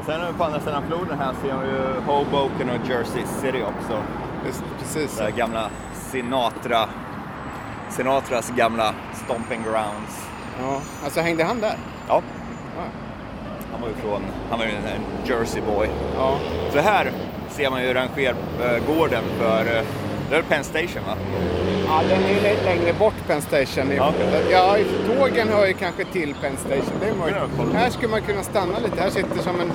sen 0.06 0.34
på 0.38 0.44
andra 0.44 0.60
sidan 0.60 0.84
floden 0.88 1.20
här 1.20 1.34
ser 1.42 1.58
vi 1.58 1.68
ju 1.68 2.00
Hoboken 2.06 2.70
och 2.70 2.90
Jersey 2.90 3.22
City 3.42 3.64
också. 3.64 4.04
just, 4.46 4.64
precis. 4.80 5.18
Det 5.18 5.32
gamla 5.32 5.70
Sinatra 5.94 6.90
Sinatras 7.90 8.50
gamla 8.56 8.94
stomping 9.14 9.64
grounds. 9.64 10.28
Ja, 10.62 10.82
alltså 11.04 11.20
hängde 11.22 11.44
han 11.44 11.60
där? 11.62 11.76
Ja, 12.08 12.22
Ja. 12.78 12.84
han 13.72 13.82
var 13.82 13.88
ju 13.88 13.94
från, 13.96 14.22
han 14.50 14.60
var 14.60 14.66
ju 14.66 14.72
en, 14.72 14.78
en 14.86 15.02
Jersey 15.26 15.62
boy. 15.62 15.90
ja. 16.18 16.38
Så 16.74 16.80
här 16.80 17.12
ser 17.50 17.70
man 17.70 17.84
ju 17.84 17.94
rangergården 17.94 19.24
för, 19.40 19.60
eh, 19.60 19.84
det 20.30 20.36
är 20.36 20.42
Penn 20.42 20.64
Station 20.64 21.02
va? 21.08 21.16
Ja, 21.88 22.02
den 22.10 22.24
är 22.24 22.34
lite 22.36 22.64
längre 22.66 22.94
bort 23.00 23.14
Penn 23.28 23.42
Station. 23.42 23.92
Ja. 23.92 24.14
Ja, 24.52 24.78
tågen 25.08 25.48
hör 25.48 25.68
ju 25.68 25.74
kanske 25.74 26.06
till 26.06 26.36
Penn 26.42 26.58
Station. 26.58 26.94
Det 27.02 27.08
är 27.10 27.16
möjligt. 27.16 27.74
Här 27.74 27.90
skulle 27.90 28.12
man 28.12 28.22
kunna 28.22 28.44
stanna 28.44 28.80
lite. 28.80 29.02
Här 29.02 29.10
sitter 29.10 29.40
som 29.40 29.60
en, 29.60 29.72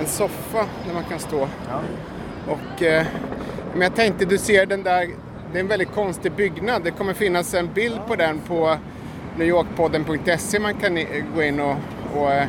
en 0.00 0.06
soffa 0.06 0.66
där 0.86 0.94
man 0.94 1.04
kan 1.04 1.18
stå. 1.18 1.48
Ja. 1.68 1.80
Och, 2.52 2.82
eh, 2.82 3.06
men 3.72 3.82
jag 3.82 3.94
tänkte, 3.94 4.24
du 4.24 4.38
ser 4.38 4.66
den 4.66 4.82
där, 4.82 5.08
det 5.52 5.58
är 5.58 5.60
en 5.60 5.68
väldigt 5.68 5.94
konstig 5.94 6.32
byggnad. 6.32 6.82
Det 6.84 6.90
kommer 6.90 7.14
finnas 7.14 7.54
en 7.54 7.72
bild 7.74 8.00
på 8.06 8.16
den 8.16 8.38
på 8.38 8.76
newyorkpodden.se 9.38 10.58
man 10.60 10.74
kan 10.74 10.98
gå 11.34 11.42
in 11.42 11.60
och, 11.60 11.76
och 12.14 12.32
eh, 12.32 12.48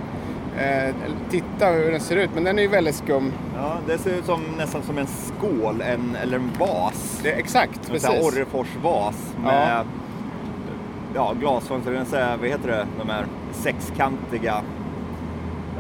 eh, 0.60 0.96
titta 1.30 1.68
hur 1.68 1.92
den 1.92 2.00
ser 2.02 2.16
ut. 2.16 2.30
Men 2.34 2.44
den 2.44 2.58
är 2.60 2.64
ju 2.64 2.68
väldigt 2.68 2.96
skum. 2.96 3.34
Ja, 3.56 3.78
det 3.88 3.98
ser 3.98 4.12
ut 4.12 4.26
som, 4.26 4.44
nästan 4.58 4.84
som 4.84 4.98
en 4.98 5.08
skål 5.08 5.82
en, 5.82 6.16
eller 6.24 6.36
en 6.36 6.52
vas. 6.60 7.20
Det, 7.24 7.32
exakt, 7.32 7.80
En 7.86 7.92
precis. 7.92 8.10
Orrefors-vas 8.10 9.16
med 9.44 9.72
ja. 9.78 9.84
Glasfönster, 11.40 11.92
den 11.92 12.06
så 12.06 12.16
här, 12.16 12.38
vad 12.38 12.50
heter 12.50 12.68
det, 12.68 12.88
de 13.00 13.10
här 13.10 13.26
sexkantiga 13.52 14.62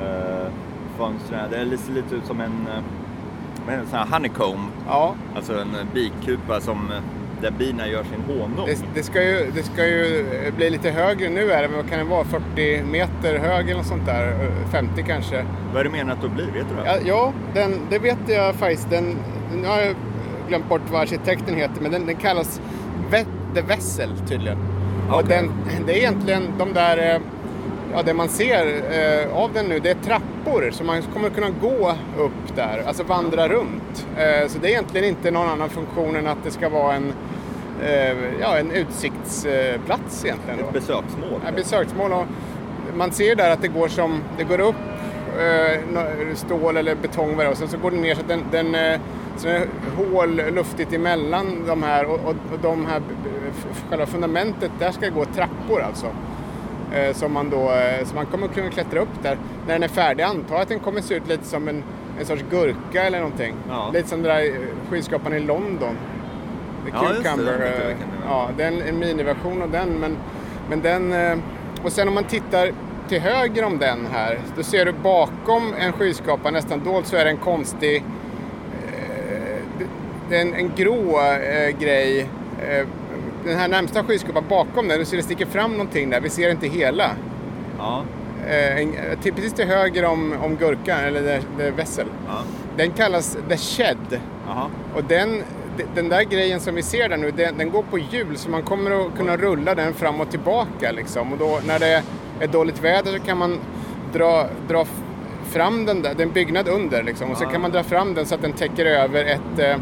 eh, 0.01 0.51
fönstren. 0.97 1.69
Det 1.69 1.77
ser 1.77 1.93
lite 1.93 2.15
ut 2.15 2.25
som 2.25 2.41
en, 2.41 2.67
eh, 2.67 2.83
heter 3.71 3.83
det, 3.83 3.89
sån 3.89 3.99
här 3.99 4.05
honeycomb, 4.05 4.71
Ja, 4.87 5.15
alltså 5.35 5.53
en 5.53 5.75
eh, 5.75 5.93
bikupa 5.93 6.59
som, 6.61 6.91
eh, 6.91 7.01
där 7.41 7.51
bina 7.51 7.87
gör 7.87 8.03
sin 8.03 8.21
honung. 8.27 8.65
det, 8.65 8.85
det, 8.93 9.03
ska 9.03 9.23
ju, 9.23 9.51
det 9.55 9.63
ska 9.63 9.87
ju 9.87 10.25
bli 10.55 10.69
lite 10.69 10.89
högre 10.89 11.29
nu 11.29 11.51
är 11.51 11.61
det, 11.61 11.67
vad 11.67 11.89
kan 11.89 11.99
det 11.99 12.05
vara? 12.05 12.23
40 12.23 12.83
meter 12.83 13.39
hög 13.39 13.65
eller 13.65 13.77
något 13.77 13.87
sånt 13.87 14.05
där? 14.05 14.27
Eh, 14.27 14.69
50 14.71 15.03
kanske? 15.03 15.45
Vad 15.71 15.79
är 15.79 15.83
det 15.83 15.89
menat 15.89 16.23
att 16.23 16.31
bli, 16.31 16.45
vet 16.45 16.69
du 16.69 16.75
det? 16.75 16.85
Ja, 16.85 16.97
ja 17.05 17.33
den, 17.53 17.71
det 17.89 17.99
vet 17.99 18.17
jag 18.27 18.55
faktiskt. 18.55 18.89
Den, 18.89 19.15
nu 19.55 19.67
har 19.67 19.79
jag 19.79 19.95
glömt 20.47 20.69
bort 20.69 20.81
vad 20.91 21.01
arkitekten 21.01 21.55
heter, 21.55 21.81
men 21.81 21.91
den, 21.91 22.05
den 22.05 22.15
kallas 22.15 22.61
The 23.57 23.61
Vessel 23.61 24.09
tydligen. 24.27 24.57
Och 25.11 25.23
den, 25.27 25.51
det 25.85 25.93
är 25.93 25.97
egentligen 25.97 26.43
de 26.57 26.73
där, 26.73 26.97
eh, 26.97 27.21
ja 27.93 28.03
det 28.03 28.13
man 28.13 28.29
ser 28.29 28.65
eh, 28.91 29.37
av 29.37 29.53
den 29.53 29.65
nu, 29.65 29.79
det 29.79 29.89
är 29.89 29.95
trappor. 29.95 30.71
Så 30.71 30.83
man 30.83 31.01
kommer 31.01 31.29
kunna 31.29 31.49
gå 31.61 31.93
upp 32.17 32.55
där, 32.55 32.83
alltså 32.87 33.03
vandra 33.03 33.47
runt. 33.47 34.07
Eh, 34.17 34.47
så 34.47 34.59
det 34.59 34.67
är 34.67 34.71
egentligen 34.71 35.07
inte 35.07 35.31
någon 35.31 35.49
annan 35.49 35.69
funktion 35.69 36.15
än 36.15 36.27
att 36.27 36.43
det 36.43 36.51
ska 36.51 36.69
vara 36.69 36.93
en, 36.95 37.13
ja, 38.41 38.57
en 38.57 38.71
utsiktsplats 38.71 40.25
egentligen. 40.25 40.59
Då. 40.59 40.67
Ett 40.67 40.73
besöksmål. 40.73 41.41
Ja, 41.45 41.51
besöksmål 41.55 42.11
och 42.13 42.25
man 42.95 43.11
ser 43.11 43.35
där 43.35 43.51
att 43.51 43.61
det 43.61 43.67
går 43.67 43.87
som, 43.87 44.21
det 44.37 44.43
går 44.43 44.59
upp 44.59 44.75
stål 46.35 46.77
eller 46.77 46.95
betong 46.95 47.47
och 47.47 47.57
sen 47.57 47.67
så 47.67 47.77
går 47.77 47.91
det 47.91 47.97
ner 47.97 48.15
så 48.15 48.21
att 48.21 48.27
den, 48.27 48.43
den 48.51 48.99
så 49.37 49.47
det 49.47 49.53
är 49.53 49.67
hål 49.97 50.35
luftigt 50.35 50.93
emellan 50.93 51.63
de 51.67 51.83
här 51.83 52.05
och, 52.05 52.19
och, 52.19 52.35
och 52.53 52.59
de 52.61 52.85
här, 52.85 53.01
själva 53.89 54.05
fundamentet, 54.05 54.71
där 54.79 54.91
ska 54.91 55.01
det 55.05 55.11
gå 55.11 55.25
trappor 55.25 55.81
alltså. 55.81 56.07
Eh, 56.93 57.13
som 57.13 57.33
man 57.33 57.49
då, 57.49 57.71
eh, 57.71 58.05
så 58.05 58.15
man 58.15 58.25
kommer 58.25 58.47
kunna 58.47 58.69
klättra 58.69 58.99
upp 58.99 59.23
där. 59.23 59.37
När 59.67 59.73
den 59.73 59.83
är 59.83 59.87
färdig 59.87 60.23
antar 60.23 60.55
jag 60.55 60.61
att 60.61 60.67
den 60.69 60.79
kommer 60.79 61.01
se 61.01 61.15
ut 61.15 61.27
lite 61.27 61.43
som 61.45 61.67
en, 61.67 61.83
en 62.19 62.25
sorts 62.25 62.43
gurka 62.51 63.03
eller 63.03 63.17
någonting. 63.19 63.53
Ja. 63.69 63.89
Lite 63.93 64.07
som 64.09 64.21
den 64.23 64.35
där 64.35 64.45
eh, 64.45 64.51
skyskrapan 64.89 65.33
i 65.33 65.39
London. 65.39 65.95
The 66.85 66.91
Ja, 66.93 67.09
det, 67.09 67.15
Cucumber. 67.23 67.45
det 67.51 67.59
var. 67.59 67.95
ja, 68.29 68.49
den, 68.57 68.81
en 68.81 68.99
miniversion 68.99 69.61
av 69.61 69.71
den. 69.71 69.89
Men, 69.89 70.17
men 70.69 70.81
den... 70.81 71.13
Och 71.83 71.91
sen 71.91 72.07
om 72.07 72.13
man 72.13 72.23
tittar 72.23 72.71
till 73.09 73.19
höger 73.21 73.63
om 73.63 73.77
den 73.77 74.07
här, 74.13 74.39
då 74.57 74.63
ser 74.63 74.85
du 74.85 74.91
bakom 74.91 75.73
en 75.79 75.93
skyskrapa 75.93 76.51
nästan 76.51 76.83
dolt 76.83 77.07
så 77.07 77.15
är 77.15 77.23
det 77.25 77.29
en 77.31 77.37
konstig... 77.37 78.03
det- 79.79 79.85
Det 80.29 80.37
är 80.37 80.41
en, 80.41 80.53
en 80.53 80.71
grå 80.75 81.19
grej. 81.79 82.29
Den 83.47 83.57
här 83.57 83.67
närmsta 83.67 84.03
skyskrapan 84.03 84.43
bakom 84.49 84.87
den, 84.87 84.99
du 84.99 85.05
ser 85.05 85.17
det 85.17 85.23
sticker 85.23 85.45
fram 85.45 85.71
någonting 85.71 86.09
där. 86.09 86.21
Vi 86.21 86.29
ser 86.29 86.51
inte 86.51 86.67
hela. 86.67 87.11
Ja, 87.77 88.03
Eh, 88.49 88.77
en, 88.81 88.95
till, 89.21 89.33
precis 89.33 89.53
till 89.53 89.65
höger 89.67 90.05
om, 90.05 90.33
om 90.43 90.55
gurkan, 90.55 90.99
eller 90.99 91.21
the, 91.21 91.41
the 91.57 91.71
vessel. 91.71 92.05
ja. 92.27 92.33
Den 92.77 92.91
kallas 92.91 93.37
The 93.49 93.57
Shed. 93.57 94.21
Jaha. 94.47 94.69
Och 94.95 95.03
den, 95.03 95.43
den 95.95 96.09
där 96.09 96.23
grejen 96.23 96.59
som 96.59 96.75
vi 96.75 96.83
ser 96.83 97.09
där 97.09 97.17
nu, 97.17 97.31
den, 97.31 97.57
den 97.57 97.71
går 97.71 97.83
på 97.83 97.97
hjul 97.99 98.37
så 98.37 98.49
man 98.49 98.63
kommer 98.63 98.91
att 98.91 99.17
kunna 99.17 99.37
rulla 99.37 99.75
den 99.75 99.93
fram 99.93 100.21
och 100.21 100.29
tillbaka 100.29 100.91
liksom. 100.91 101.31
Och 101.33 101.37
då 101.37 101.59
när 101.67 101.79
det 101.79 102.03
är 102.39 102.47
dåligt 102.47 102.83
väder 102.83 103.11
så 103.11 103.19
kan 103.19 103.37
man 103.37 103.59
dra, 104.13 104.47
dra 104.67 104.85
fram 105.49 105.85
den 105.85 106.01
där, 106.01 106.13
det 106.13 106.23
är 106.23 106.27
en 106.27 106.33
byggnad 106.33 106.67
under 106.67 107.03
liksom. 107.03 107.31
Och 107.31 107.37
så 107.37 107.45
kan 107.45 107.61
man 107.61 107.71
dra 107.71 107.83
fram 107.83 108.13
den 108.13 108.25
så 108.25 108.35
att 108.35 108.41
den 108.41 108.53
täcker 108.53 108.85
över 108.85 109.25
ett, 109.25 109.59
eh, 109.59 109.77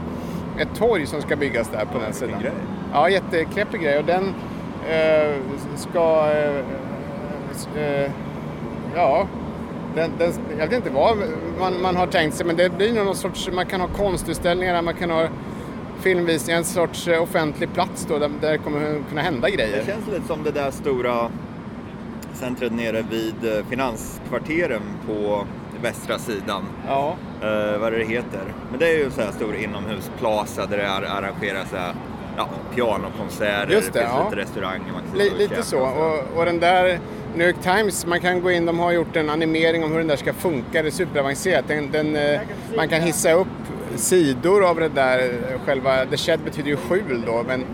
ett 0.59 0.75
torg 0.75 1.05
som 1.05 1.21
ska 1.21 1.35
byggas 1.35 1.69
där 1.69 1.85
på 1.85 1.99
den 1.99 2.13
sidan. 2.13 2.41
grej. 2.41 2.51
Ja, 2.93 3.09
jätteknepig 3.09 3.81
grej. 3.81 3.99
Och 3.99 4.05
den 4.05 4.33
eh, 4.89 5.35
ska... 5.75 6.31
Eh, 6.31 7.83
eh, 7.83 8.11
ja, 8.95 9.27
den, 9.95 10.11
den, 10.17 10.33
jag 10.59 10.67
vet 10.67 10.77
inte 10.77 10.89
vad 10.89 11.17
man, 11.59 11.81
man 11.81 11.95
har 11.95 12.07
tänkt 12.07 12.35
sig, 12.35 12.45
men 12.45 12.55
det 12.55 12.77
blir 12.77 12.93
någon 12.93 13.15
sorts... 13.15 13.49
Man 13.53 13.65
kan 13.65 13.81
ha 13.81 13.87
konstutställningar, 13.87 14.81
man 14.81 14.93
kan 14.93 15.09
ha 15.09 15.27
filmvisningar, 15.99 16.57
en 16.57 16.65
sorts 16.65 17.07
eh, 17.07 17.21
offentlig 17.21 17.73
plats 17.73 18.05
då, 18.09 18.19
där, 18.19 18.31
där 18.41 18.51
det 18.51 18.57
kommer 18.57 19.03
kunna 19.09 19.21
hända 19.21 19.49
grejer. 19.49 19.77
Det 19.77 19.85
känns 19.85 20.07
lite 20.07 20.27
som 20.27 20.43
det 20.43 20.51
där 20.51 20.71
stora 20.71 21.29
centret 22.33 22.71
nere 22.71 23.05
vid 23.09 23.57
eh, 23.57 23.65
finanskvarteren 23.69 24.81
på 25.07 25.45
västra 25.81 26.17
sidan. 26.19 26.63
Ja, 26.87 27.15
Eh, 27.41 27.77
vad 27.79 27.93
är 27.93 27.97
det 27.99 28.05
heter. 28.05 28.41
Men 28.69 28.79
det 28.79 28.87
är 28.87 28.97
ju 28.97 29.03
en 29.03 29.11
sån 29.11 29.23
här 29.23 29.31
stor 29.31 29.55
inomhusplaza 29.55 30.65
där 30.65 30.77
det 30.77 30.89
ar- 30.91 31.03
arrangeras 31.17 31.69
så 31.69 31.75
här, 31.75 31.93
ja, 32.37 32.49
pianokonserter, 32.75 33.73
Just 33.73 33.93
det, 33.93 33.99
finns 33.99 34.11
ja. 34.17 34.23
lite 34.29 34.41
restauranger 34.41 34.91
man 34.93 35.01
kan 35.01 35.31
och 35.31 35.37
lite 35.37 35.63
så. 35.63 35.79
och 35.79 36.37
Och, 36.39 36.45
den 36.45 36.59
där 36.59 36.99
New 37.35 37.47
York 37.47 37.61
Times, 37.61 38.05
man 38.05 38.19
kan 38.19 38.41
gå 38.41 38.51
in, 38.51 38.65
de 38.65 38.79
har 38.79 38.91
gjort 38.91 39.15
en 39.15 39.29
animering 39.29 39.83
om 39.83 39.91
hur 39.91 39.97
den 39.97 40.07
där 40.07 40.15
ska 40.15 40.33
funka, 40.33 40.81
det 40.81 40.89
är 40.89 40.91
superavancerat. 40.91 41.67
Den, 41.67 41.91
den, 41.91 42.15
eh, 42.15 42.39
man 42.77 42.87
kan 42.89 43.01
hissa 43.01 43.31
upp 43.33 43.47
sidor 43.95 44.65
av 44.69 44.75
det 44.79 44.89
där, 44.89 45.19
eh, 45.19 45.59
själva, 45.65 46.05
the 46.05 46.17
shed 46.17 46.39
betyder 46.45 46.69
ju 46.69 46.77
skjul 46.77 47.23
då, 47.25 47.43
men 47.47 47.65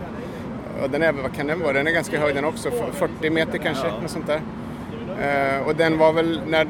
och 0.82 0.90
den 0.90 1.02
är, 1.02 1.12
vad 1.12 1.34
kan 1.36 1.46
den 1.46 1.60
vara? 1.60 1.72
Den 1.72 1.86
är 1.86 1.90
ganska 1.92 2.20
hög 2.20 2.34
den 2.34 2.44
också, 2.44 2.68
f- 2.68 2.94
40 3.20 3.30
meter 3.30 3.58
kanske, 3.58 3.86
Ja. 3.86 4.00
något 4.02 4.10
sånt 4.10 4.26
där. 4.26 4.40
Eh, 5.20 5.66
och 5.66 5.76
den 5.76 5.98
var 5.98 6.12
väl, 6.12 6.40
när 6.46 6.66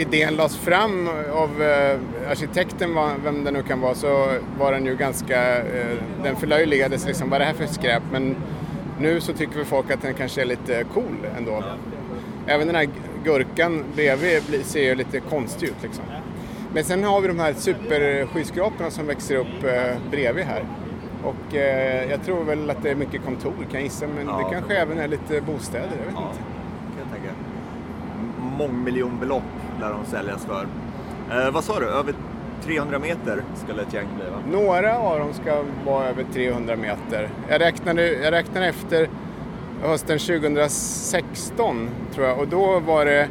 idén 0.00 0.34
lades 0.36 0.56
fram 0.56 1.08
av 1.32 1.62
eh, 1.62 1.98
arkitekten, 2.30 2.94
vad- 2.94 3.10
vem 3.24 3.44
det 3.44 3.50
nu 3.50 3.62
kan 3.62 3.80
vara, 3.80 3.94
så 3.94 4.28
var 4.58 4.72
den 4.72 4.86
ju 4.86 4.96
ganska, 4.96 5.58
eh, 5.58 5.96
den 6.22 6.36
förlöjligades 6.36 7.06
liksom, 7.06 7.30
vad 7.30 7.36
är 7.36 7.40
det 7.40 7.46
här 7.46 7.54
för 7.54 7.66
skräp? 7.66 8.02
Men 8.12 8.36
nu 9.00 9.20
så 9.20 9.32
tycker 9.32 9.56
väl 9.56 9.64
folk 9.64 9.90
att 9.90 10.02
den 10.02 10.14
kanske 10.14 10.40
är 10.40 10.44
lite 10.46 10.84
cool 10.94 11.16
ändå. 11.38 11.64
Även 12.46 12.66
den 12.66 12.76
här 12.76 12.88
gurkan 13.24 13.84
bredvid 13.94 14.64
ser 14.64 14.82
ju 14.82 14.94
lite 14.94 15.20
konstig 15.20 15.66
ut 15.66 15.82
liksom. 15.82 16.04
Men 16.74 16.84
sen 16.84 17.04
har 17.04 17.20
vi 17.20 17.28
de 17.28 17.38
här 17.38 17.52
superskyskraporna 17.52 18.90
som 18.90 19.06
växer 19.06 19.36
upp 19.36 19.64
eh, 19.64 19.96
bredvid 20.10 20.44
här. 20.44 20.64
Och 21.24 21.54
eh, 21.56 22.10
jag 22.10 22.22
tror 22.24 22.44
väl 22.44 22.70
att 22.70 22.82
det 22.82 22.90
är 22.90 22.94
mycket 22.94 23.24
kontor 23.24 23.52
kan 23.52 23.66
jag 23.72 23.82
gissa, 23.82 24.06
men 24.16 24.26
Ja. 24.26 24.36
det 24.38 24.54
kanske 24.54 24.76
även 24.76 24.98
är 24.98 25.08
lite 25.08 25.40
bostäder, 25.40 25.88
jag 25.98 26.04
vet 26.06 26.14
Ja, 26.14 26.28
inte. 26.30 26.38
kan 26.38 26.98
jag 26.98 27.12
tänka. 27.12 27.34
M- 28.42 28.49
Mångmiljonbelopp 28.60 29.42
lär 29.80 29.90
de 29.90 30.04
säljas 30.04 30.46
för. 30.46 30.66
Eh, 31.30 31.50
vad 31.50 31.64
sa 31.64 31.80
du, 31.80 31.86
över 31.86 32.14
300 32.64 32.98
meter 32.98 33.42
skulle 33.64 33.82
ett 33.82 33.92
gäng 33.92 34.06
bli 34.16 34.24
va? 34.30 34.62
Några 34.62 34.98
av 34.98 35.18
dem 35.18 35.32
ska 35.32 35.62
vara 35.86 36.06
över 36.08 36.24
300 36.32 36.76
meter. 36.76 37.28
Jag 37.48 37.60
räknade, 37.60 38.12
jag 38.12 38.32
räknade 38.32 38.66
efter 38.66 39.08
hösten 39.82 40.18
2016 40.18 41.90
tror 42.14 42.26
jag 42.26 42.38
och 42.38 42.48
då 42.48 42.80
var 42.80 43.04
det 43.04 43.28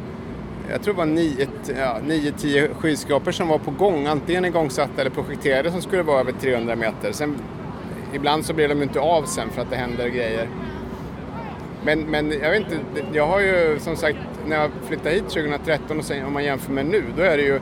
jag 0.70 0.82
tror 0.82 0.94
det 0.94 0.98
var 0.98 1.06
9-10 1.06 2.46
ja, 2.46 2.74
skyskrapor 2.74 3.32
som 3.32 3.48
var 3.48 3.58
på 3.58 3.70
gång, 3.70 4.06
antingen 4.06 4.44
igångsatta 4.44 5.00
eller 5.00 5.10
projekterade 5.10 5.70
som 5.70 5.82
skulle 5.82 6.02
vara 6.02 6.20
över 6.20 6.32
300 6.32 6.76
meter. 6.76 7.12
Sen, 7.12 7.36
ibland 8.12 8.44
så 8.44 8.54
blir 8.54 8.68
de 8.68 8.78
ju 8.78 8.82
inte 8.82 9.00
av 9.00 9.22
sen 9.22 9.50
för 9.50 9.62
att 9.62 9.70
det 9.70 9.76
händer 9.76 10.08
grejer. 10.08 10.48
Men, 11.84 12.00
men 12.00 12.30
jag 12.30 12.50
vet 12.50 12.62
inte, 12.62 13.04
jag 13.12 13.26
har 13.26 13.40
ju 13.40 13.78
som 13.78 13.96
sagt 13.96 14.18
när 14.50 14.60
jag 14.60 14.70
flyttade 14.88 15.10
hit 15.14 15.28
2013 15.28 15.98
och 15.98 16.04
sen 16.04 16.26
om 16.26 16.32
man 16.32 16.44
jämför 16.44 16.72
med 16.72 16.86
nu, 16.86 17.04
då 17.16 17.22
är 17.22 17.36
det 17.36 17.42
ju 17.42 17.60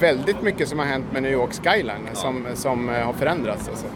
väldigt 0.00 0.42
mycket 0.42 0.68
som 0.68 0.78
har 0.78 0.86
hänt 0.86 1.04
med 1.12 1.22
New 1.22 1.32
York 1.32 1.50
skyline 1.52 2.08
som, 2.12 2.46
som 2.54 2.88
eh, 2.88 3.04
har 3.06 3.12
förändrats. 3.12 3.68
Alltså. 3.68 3.86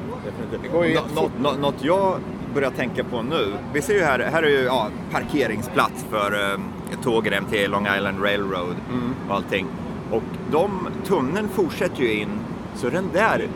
Det 0.62 0.68
går 0.68 0.86
ju 0.86 0.94
Nå- 0.94 1.00
jättefort. 1.00 1.32
något, 1.60 1.74
jag 1.84 2.18
börjar 2.54 2.70
tänka 2.70 3.04
på 3.04 3.22
nu, 3.22 3.52
vi 3.72 3.82
ser 3.82 3.94
ju 3.94 4.02
här, 4.02 4.18
här 4.32 4.42
är 4.42 4.48
ju 4.48 4.64
ja, 4.64 4.88
parkeringsplats 5.12 6.04
för 6.10 6.52
eh, 6.52 6.58
tågen 7.02 7.44
till 7.44 7.70
Long 7.70 7.86
Island 7.96 8.22
Railroad 8.24 8.76
Mm. 8.92 9.14
och 9.28 9.34
allting. 9.34 9.66
Och 10.10 10.22
de, 10.52 10.88
tunneln 11.04 11.48
fortsätter 11.48 12.02
ju 12.02 12.12
in, 12.12 12.28
så 12.74 12.90
den 12.90 13.04
där 13.12 13.46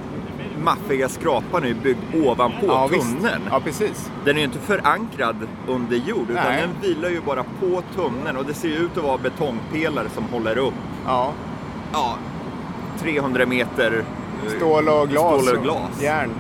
maffiga 0.63 1.09
skrapan 1.09 1.63
är 1.65 1.69
ju 1.69 1.75
byggd 1.75 1.99
ovanpå 2.25 2.67
ja, 2.67 2.87
visst. 2.87 3.17
tunneln. 3.17 3.43
Ja, 3.51 3.61
precis. 3.61 4.11
Den 4.25 4.35
är 4.37 4.39
ju 4.39 4.45
inte 4.45 4.59
förankrad 4.59 5.37
under 5.69 5.97
jord 5.97 6.31
utan 6.31 6.45
Nej. 6.45 6.61
den 6.61 6.71
vilar 6.91 7.09
ju 7.09 7.21
bara 7.21 7.45
på 7.61 7.83
tunneln 7.97 8.37
och 8.37 8.45
det 8.45 8.55
ser 8.55 8.69
ju 8.69 8.75
ut 8.75 8.97
att 8.97 9.05
vara 9.05 9.19
betongpelare 9.19 10.09
som 10.15 10.25
håller 10.25 10.59
upp 10.59 10.75
Ja. 11.07 11.33
ja, 11.93 12.17
300 12.99 13.47
meter 13.47 14.05
eh, 14.47 14.51
Stål 14.57 14.89
och 14.89 15.09
glas. 15.09 15.43
Stål 15.45 15.57
och 15.57 15.63
glas. 15.63 16.03
Järn. 16.03 16.31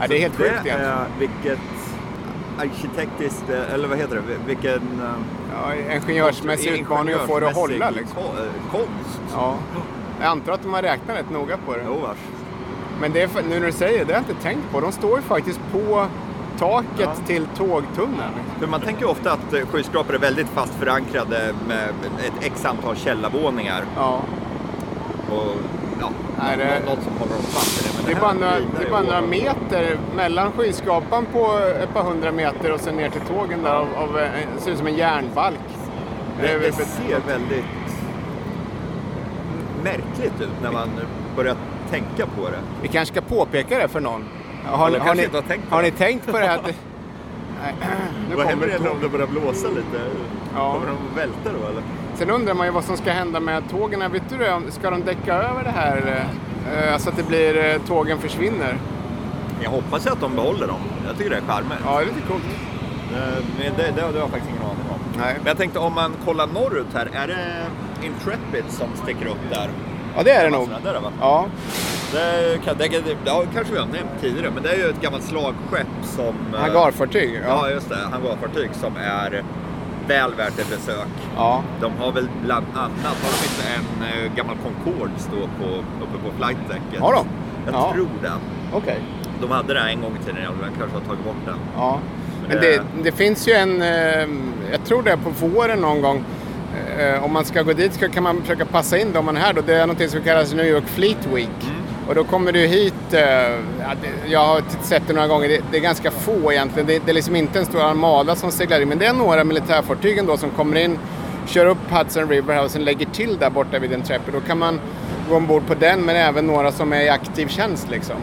Ja, 0.00 0.06
det 0.08 0.16
är 0.16 0.20
helt 0.20 0.36
sjukt 0.36 0.50
egentligen. 0.64 0.98
vilket 1.18 1.58
arkitektiskt, 2.58 3.44
eh, 3.50 3.74
eller 3.74 3.88
vad 3.88 3.98
heter 3.98 4.14
det, 4.16 4.22
vilken 4.46 4.72
eh, 5.00 5.10
Ja, 5.52 5.94
ingenjörsmässig 5.94 6.70
utmaning 6.80 7.14
att 7.14 7.20
få 7.26 7.40
det 7.40 7.48
att 7.48 7.54
hålla 7.56 7.90
liksom. 7.90 8.16
ko- 8.16 8.32
Konst. 8.78 9.20
Ja. 9.32 9.54
Jag 10.20 10.28
antar 10.28 10.52
att 10.52 10.62
de 10.62 10.74
har 10.74 10.82
räknat 10.82 11.16
rätt 11.16 11.30
noga 11.30 11.56
på 11.66 11.72
det. 11.72 11.82
Jo, 11.86 11.94
vars. 12.02 12.16
Men 13.00 13.12
det 13.12 13.22
är, 13.22 13.28
för- 13.28 13.42
nu 13.42 13.60
när 13.60 13.66
du 13.66 13.72
säger 13.72 13.98
det, 13.98 14.04
det 14.04 14.12
har 14.14 14.20
jag 14.22 14.30
inte 14.30 14.42
tänkt 14.42 14.72
på. 14.72 14.80
De 14.80 14.92
står 14.92 15.16
ju 15.18 15.22
faktiskt 15.22 15.60
på 15.72 16.06
taket 16.58 16.88
Ja. 16.98 17.12
till 17.26 17.46
tågtunneln. 17.56 18.32
För 18.60 18.66
man 18.66 18.80
tänker 18.80 19.02
ju 19.02 19.08
ofta 19.08 19.32
att 19.32 19.52
eh, 19.52 19.66
skyskrapor 19.66 20.14
är 20.14 20.18
väldigt 20.18 20.48
fast 20.48 20.74
förankrade 20.74 21.54
med 21.68 21.88
ett 22.26 22.32
x 22.44 22.64
antal 22.64 22.96
källarvåningar. 22.96 23.84
Ja. 23.96 24.20
Och, 25.30 25.54
ja, 26.00 26.10
Nej, 26.38 26.56
det- 26.56 26.64
nå- 26.86 26.94
något 26.94 27.04
som 27.04 27.12
håller 27.18 27.32
dem 27.34 27.42
fast 27.42 27.80
i 27.80 27.88
det. 27.88 27.94
Men 27.96 28.04
Det 28.06 28.12
är 28.18 28.20
bara 28.20 28.32
några, 28.32 28.54
det 28.78 28.86
är 28.86 28.90
bara 28.90 29.02
några 29.02 29.20
meter 29.20 29.98
mellan 30.16 30.52
skyskrapan 30.52 31.26
på 31.32 31.58
ett 31.82 31.94
par 31.94 32.02
hundra 32.02 32.32
meter 32.32 32.72
och 32.72 32.80
sen 32.80 32.96
ner 32.96 33.10
till 33.10 33.20
tågen 33.20 33.62
där 33.62 33.74
av, 33.74 33.86
av 33.96 34.18
eh, 34.18 34.28
det 34.56 34.60
ser 34.62 34.70
ut 34.70 34.78
som 34.78 34.86
en 34.86 34.96
järnbalk. 34.96 35.58
Det, 36.40 36.52
Eh, 36.54 36.60
det 36.60 36.72
ser 36.72 37.20
väldigt 37.26 37.64
märkligt 39.84 40.40
ut 40.40 40.48
när 40.62 40.72
man 40.72 40.88
börjar 41.36 41.54
tänka 41.90 42.26
på 42.26 42.48
det. 42.48 42.58
Vi 42.82 42.88
kanske 42.88 43.14
ska 43.14 43.20
påpeka 43.20 43.78
det 43.78 43.88
för 43.88 44.00
någon. 44.00 44.24
Har, 44.64 44.86
Eller 44.88 44.98
har, 44.98 45.14
ni, 45.14 45.26
har 45.32 45.42
tänkt 45.42 45.68
på 45.68 45.74
har 45.74 45.82
det. 45.82 45.90
ni 45.90 45.96
tänkt 45.96 46.26
på 46.26 46.38
det 46.38 46.52
att... 46.52 46.64
Nej, 47.62 47.74
nu 48.30 48.36
Vad 48.36 48.46
händer 48.46 48.66
det 48.82 48.88
om 48.90 49.00
det 49.02 49.08
börjar 49.08 49.26
blåsa 49.26 49.68
lite? 49.68 50.00
Ja. 50.54 50.72
Kommer 50.72 50.86
de 50.86 51.20
välta 51.20 51.50
då 51.62 51.66
eller? 51.68 51.82
Sen 52.14 52.30
undrar 52.30 52.54
man 52.54 52.66
ju 52.66 52.72
vad 52.72 52.84
som 52.84 52.96
ska 52.96 53.10
hända 53.12 53.40
med 53.40 53.62
tågen. 53.70 54.12
Vet 54.12 54.22
du 54.30 54.36
det? 54.38 54.60
Ska 54.70 54.90
de 54.90 55.04
däcka 55.04 55.34
över 55.34 55.64
det 55.64 55.70
här? 55.70 56.24
eh, 56.92 56.96
Så 56.98 57.08
att 57.10 57.16
det 57.16 57.22
blir 57.28 57.56
eh, 57.74 57.80
tågen 57.86 58.18
försvinner? 58.18 58.76
Jag 59.62 59.70
hoppas 59.70 60.06
att 60.06 60.20
de 60.20 60.34
behåller 60.36 60.66
dem. 60.66 60.80
Jag 61.06 61.16
tycker 61.16 61.30
det 61.30 61.36
är 61.36 61.40
charmigt. 61.40 61.78
Ja, 61.84 61.96
det 61.96 62.02
är 62.02 62.06
lite 62.06 62.26
coolt. 62.28 62.42
Eh, 63.12 63.44
Men 63.58 63.72
det, 63.76 63.82
det, 63.82 63.92
det 63.96 64.02
har 64.02 64.12
jag 64.12 64.28
faktiskt 64.30 64.50
ingen 64.50 64.62
aning 64.62 64.84
om. 64.90 64.98
Nej. 65.18 65.34
Men 65.38 65.46
jag 65.46 65.56
tänkte 65.56 65.78
om 65.78 65.94
man 65.94 66.12
kollar 66.24 66.46
norrut 66.46 66.86
här, 66.94 67.08
är 67.14 67.26
det 67.28 67.66
Intrepid 68.06 68.64
som 68.68 68.88
sticker 69.02 69.26
upp 69.26 69.50
där? 69.50 69.70
Ja, 70.16 70.22
det 70.22 70.30
är 70.30 70.44
det 70.44 70.50
nog. 70.50 70.68
Där, 70.84 71.00
va? 71.00 71.12
Ja, 71.20 71.46
Det, 72.12 72.58
kan, 72.64 72.76
det, 72.78 72.88
det 72.88 73.16
ja, 73.24 73.42
kanske 73.54 73.72
vi 73.72 73.78
har 73.78 73.86
nämnt 73.86 74.20
tidigare, 74.20 74.50
men 74.54 74.62
det 74.62 74.70
är 74.70 74.76
ju 74.76 74.90
ett 74.90 75.00
gammalt 75.00 75.24
slagskepp 75.24 75.86
som... 76.02 76.34
eh, 76.54 76.60
hangarfartyg. 76.60 77.40
Ja, 77.48 77.70
just 77.70 77.88
det. 77.88 77.96
Hangarfartyg 78.12 78.70
som 78.72 78.92
är 78.96 79.42
väl 80.08 80.34
värt 80.34 80.58
ett 80.58 80.70
besök. 80.70 81.08
ja. 81.36 81.62
De 81.80 81.92
har 81.98 82.12
väl 82.12 82.28
bland 82.44 82.66
annat, 82.74 83.16
har 83.22 83.30
de 83.30 83.44
inte 83.44 83.64
en 83.76 84.24
eh, 84.24 84.34
gammal 84.36 84.56
Concorde 84.64 85.12
stå 85.18 85.36
på, 85.40 85.68
uppe 86.04 86.18
på 86.24 86.30
flightdäcket? 86.36 87.00
Har 87.00 87.12
de? 87.12 87.26
Jag 87.66 87.74
Ja. 87.74 87.92
tror 87.94 88.08
det. 88.22 88.30
Okej. 88.72 88.98
De 89.40 89.50
hade 89.50 89.74
det 89.74 89.80
en 89.80 90.00
gång 90.02 90.18
i 90.22 90.24
tiden, 90.24 90.42
men 90.60 90.70
kanske 90.78 90.96
har 90.98 91.04
tagit 91.04 91.24
bort 91.24 91.36
den. 91.46 91.56
Ja. 91.76 91.98
Men 92.48 92.56
Eh. 92.56 92.62
det, 92.62 92.82
det 93.02 93.12
finns 93.12 93.48
ju 93.48 93.52
en, 93.52 93.80
jag 94.72 94.84
tror 94.84 95.02
det 95.02 95.10
är 95.10 95.16
på 95.16 95.30
våren 95.30 95.78
någon 95.78 96.02
gång. 96.02 96.24
Eh, 96.98 97.24
Om 97.24 97.32
man 97.32 97.44
ska 97.44 97.62
gå 97.62 97.72
dit 97.72 97.94
ska, 97.94 98.08
kan 98.08 98.22
man 98.22 98.40
försöka 98.40 98.64
passa 98.64 98.98
in 98.98 99.12
dem 99.12 99.24
man 99.24 99.36
är 99.36 99.40
här 99.40 99.52
då. 99.52 99.60
Det 99.66 99.74
är 99.74 99.86
något 99.86 100.10
som 100.10 100.20
kallas 100.20 100.54
New 100.54 100.66
York 100.66 100.84
Fleet 100.86 101.26
Week. 101.34 101.70
Och 102.08 102.14
då 102.14 102.24
kommer 102.24 102.52
du 102.52 102.60
hit, 102.60 102.94
eh, 103.12 103.20
jag 104.26 104.44
har 104.46 104.62
sett 104.82 105.02
det 105.06 105.12
några 105.12 105.28
gånger, 105.28 105.48
det, 105.48 105.60
det 105.70 105.76
är 105.76 105.80
ganska 105.80 106.10
få 106.10 106.52
egentligen. 106.52 106.86
Det, 106.86 106.98
det 107.04 107.10
är 107.10 107.14
liksom 107.14 107.36
inte 107.36 107.58
en 107.58 107.64
stor 107.66 107.80
armada 107.82 108.36
som 108.36 108.50
seglar 108.50 108.80
in. 108.80 108.88
Men 108.88 108.98
det 108.98 109.06
är 109.06 109.12
några 109.12 109.44
militärfartyg 109.44 110.26
då 110.26 110.36
som 110.36 110.50
kommer 110.50 110.76
in, 110.76 110.98
kör 111.46 111.66
upp 111.66 111.90
Hudson 111.90 112.28
River 112.28 112.54
här 112.54 112.64
och 112.64 112.70
sen 112.70 112.84
lägger 112.84 113.06
till 113.06 113.36
där 113.38 113.50
borta 113.50 113.78
vid 113.78 113.92
Intrepid. 113.92 114.34
Då 114.34 114.40
kan 114.40 114.58
man 114.58 114.80
gå 115.30 115.36
ombord 115.36 115.66
på 115.66 115.74
den 115.74 116.00
men 116.00 116.16
även 116.16 116.46
några 116.46 116.72
som 116.72 116.92
är 116.92 117.00
i 117.00 117.08
aktiv 117.08 117.46
tjänst 117.48 117.90
liksom. 117.90 118.16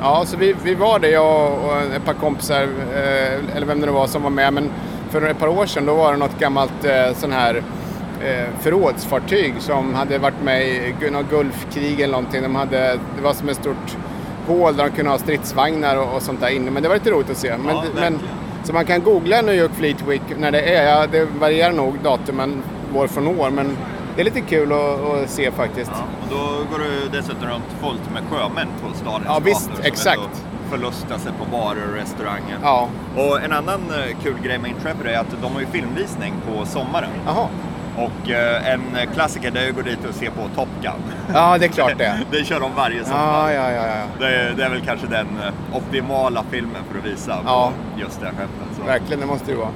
Ja, 0.00 0.22
så 0.26 0.36
vi, 0.36 0.54
vi 0.64 0.74
var 0.74 0.98
det, 0.98 1.08
jag 1.10 1.52
och 1.64 1.82
ett 1.96 2.04
par 2.04 2.14
kompisar, 2.14 2.62
eh, 2.94 3.56
eller 3.56 3.66
vem 3.66 3.80
det 3.80 3.86
nu 3.86 3.92
var 3.92 4.06
som 4.06 4.22
var 4.22 4.30
med. 4.30 4.52
Men 4.52 4.70
för 5.10 5.22
ett 5.22 5.38
par 5.38 5.48
år 5.48 5.66
sedan 5.66 5.86
då 5.86 5.94
var 5.94 6.12
det 6.12 6.18
något 6.18 6.38
gammalt 6.38 6.84
eh, 6.84 7.14
sån 7.14 7.32
här 7.32 7.62
förrådsfartyg 8.60 9.54
som 9.58 9.94
hade 9.94 10.18
varit 10.18 10.42
med 10.44 10.66
i 10.66 11.10
något 11.10 11.30
Gulfkrig 11.30 12.00
eller 12.00 12.12
någonting. 12.12 12.42
De 12.42 12.54
hade, 12.54 12.98
det 13.16 13.22
var 13.22 13.32
som 13.32 13.48
ett 13.48 13.56
stort 13.56 13.96
hål 14.46 14.76
där 14.76 14.84
de 14.84 14.90
kunde 14.90 15.10
ha 15.10 15.18
stridsvagnar 15.18 15.96
och, 15.96 16.14
och 16.16 16.22
sånt 16.22 16.40
där 16.40 16.48
inne. 16.48 16.70
Men 16.70 16.82
det 16.82 16.88
var 16.88 16.96
lite 16.96 17.10
roligt 17.10 17.30
att 17.30 17.36
se. 17.36 17.56
Men, 17.58 17.76
Ja, 17.76 17.84
men, 17.94 18.18
så 18.64 18.72
man 18.72 18.84
kan 18.84 19.02
googla 19.02 19.42
New 19.42 19.54
York 19.54 19.70
Fleet 19.74 20.02
Week 20.08 20.22
när 20.38 20.50
det 20.50 20.60
är. 20.74 20.88
Ja, 20.90 21.06
det 21.12 21.24
varierar 21.24 21.72
nog 21.72 21.98
datumen 22.02 22.62
år 22.94 23.06
från 23.06 23.26
år. 23.26 23.50
Men 23.50 23.76
det 24.14 24.20
är 24.20 24.24
lite 24.24 24.40
kul 24.40 24.72
att, 24.72 25.00
att 25.00 25.30
se 25.30 25.50
faktiskt. 25.50 25.90
Ja, 25.94 26.04
och 26.22 26.28
då 26.30 26.76
går 26.76 26.84
du 26.84 27.18
dessutom 27.18 27.48
runt 27.48 27.64
fullt 27.80 28.12
med 28.12 28.22
sjömän 28.30 28.68
på 28.82 28.94
stadens 28.98 29.24
Ja, 29.26 29.40
visst, 29.44 29.70
exakt. 29.82 30.18
ändå 30.18 30.28
Förlustar 30.70 31.18
sig 31.18 31.32
på 31.38 31.44
barer 31.56 31.88
och 31.90 31.94
restauranger. 31.96 32.58
Ja, 32.62 32.88
Och 33.16 33.42
en 33.42 33.52
annan 33.52 33.80
eh, 33.90 34.16
kul 34.22 34.34
grej 34.42 34.58
med 34.58 34.70
Intrepid 34.70 35.06
är 35.06 35.18
att 35.18 35.26
de 35.42 35.52
har 35.52 35.60
ju 35.60 35.66
filmvisning 35.66 36.34
på 36.46 36.66
sommaren. 36.66 37.10
jaha. 37.26 37.48
Och 37.96 38.30
eh, 38.30 38.72
en 38.72 38.80
klassiker 39.14 39.50
det 39.50 39.60
är 39.60 39.68
att 39.68 39.74
gå 39.74 39.82
dit 39.82 39.98
och 40.08 40.14
se 40.14 40.30
på 40.30 40.40
Top 40.56 40.68
Gun. 40.82 40.92
Ja, 41.34 41.58
det 41.58 41.64
är 41.64 41.68
klart 41.68 41.98
det. 41.98 42.20
det 42.30 42.44
kör 42.44 42.60
de 42.60 42.74
varje 42.74 43.04
sommar. 43.04 43.52
Ja, 43.52 43.52
ja, 43.52 43.70
ja. 43.72 43.86
ja. 43.86 44.04
Det, 44.26 44.26
är, 44.36 44.50
det 44.56 44.64
är 44.64 44.70
väl 44.70 44.80
kanske 44.86 45.06
den 45.06 45.26
eh, 45.26 45.76
optimala 45.76 46.44
filmen 46.50 46.82
för 46.90 46.98
att 46.98 47.04
visa 47.04 47.38
Ja. 47.46 47.72
just 48.00 48.20
det 48.20 48.26
skeppet. 48.26 48.76
Så. 48.78 48.82
Verkligen, 48.82 49.20
det 49.20 49.26
måste 49.26 49.50
det 49.50 49.56
vara. 49.56 49.68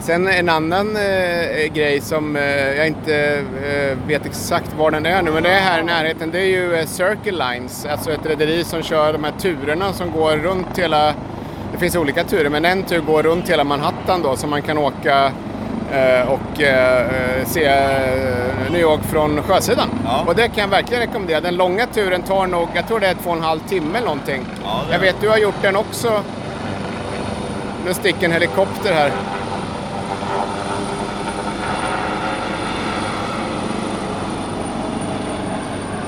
Sen 0.00 0.28
en 0.28 0.48
annan 0.48 0.96
eh, 0.96 1.72
grej 1.74 2.00
som 2.00 2.36
eh, 2.36 2.42
jag 2.76 2.86
inte 2.86 3.44
eh, 3.64 3.98
vet 4.08 4.26
exakt 4.26 4.74
var 4.78 4.90
den 4.90 5.06
är 5.06 5.22
nu, 5.22 5.30
men 5.30 5.42
det 5.42 5.50
är 5.50 5.60
här 5.60 5.80
i 5.80 5.84
närheten. 5.84 6.30
Det 6.30 6.38
är 6.40 6.46
ju 6.46 6.74
eh, 6.74 6.86
Circle 6.86 7.32
Lines, 7.52 7.86
alltså 7.86 8.12
ett 8.12 8.26
rederi 8.26 8.64
som 8.64 8.82
kör 8.82 9.12
de 9.12 9.24
här 9.24 9.32
turerna 9.38 9.92
som 9.92 10.10
går 10.10 10.36
runt 10.36 10.78
hela... 10.78 11.14
Det 11.72 11.78
finns 11.78 11.96
olika 11.96 12.24
turer, 12.24 12.50
men 12.50 12.64
en 12.64 12.82
tur 12.82 13.00
går 13.00 13.22
runt 13.22 13.50
hela 13.50 13.64
Manhattan 13.64 14.22
då, 14.22 14.36
så 14.36 14.46
man 14.46 14.62
kan 14.62 14.78
åka 14.78 15.24
eh, 15.26 15.32
och 16.28 16.62
eh, 16.62 17.06
se 17.46 17.64
eh, 17.64 18.70
New 18.72 18.80
York 18.80 19.00
från 19.02 19.42
sjösidan. 19.42 19.88
Ja. 20.04 20.24
Och 20.26 20.34
det 20.34 20.48
kan 20.48 20.58
jag 20.58 20.68
verkligen 20.68 21.02
rekommendera. 21.06 21.40
Den 21.40 21.56
långa 21.56 21.86
turen 21.86 22.22
tar 22.22 22.46
nog, 22.46 22.68
jag 22.74 22.88
tror 22.88 23.00
det 23.00 23.06
är 23.06 23.14
två 23.14 23.30
och 23.30 23.36
en 23.36 23.42
halv 23.42 23.60
timme 23.60 23.98
eller 23.98 24.06
någonting. 24.06 24.46
Ja, 24.64 24.82
Jag 24.92 24.98
vet, 24.98 25.20
du 25.20 25.28
har 25.28 25.38
gjort 25.38 25.62
den 25.62 25.76
också. 25.76 26.22
Nu 27.86 27.94
sticker 27.94 28.24
en 28.24 28.32
helikopter 28.32 28.92
här. 28.92 29.12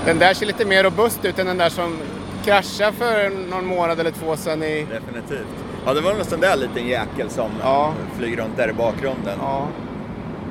Den 0.04 0.18
där 0.18 0.34
ser 0.34 0.46
lite 0.46 0.64
mer 0.64 0.84
robust 0.84 1.24
ut 1.24 1.38
än 1.38 1.46
den 1.46 1.58
där 1.58 1.68
som 1.68 1.98
kraschade 2.44 2.92
för 2.92 3.30
någon 3.50 3.66
månad 3.66 4.00
eller 4.00 4.10
två 4.10 4.36
sedan 4.36 4.62
i... 4.62 4.86
Definitivt. 4.90 5.46
Ja, 5.86 5.94
det 5.94 6.00
var 6.00 6.10
en 6.12 6.24
sån 6.24 6.40
där 6.40 6.56
liten 6.56 6.86
jäkel 6.88 7.30
som 7.30 7.50
Ja. 7.62 7.92
flyger 8.18 8.36
runt 8.36 8.56
där 8.56 8.70
i 8.70 8.72
bakgrunden. 8.72 9.38
Ja. 9.40 9.66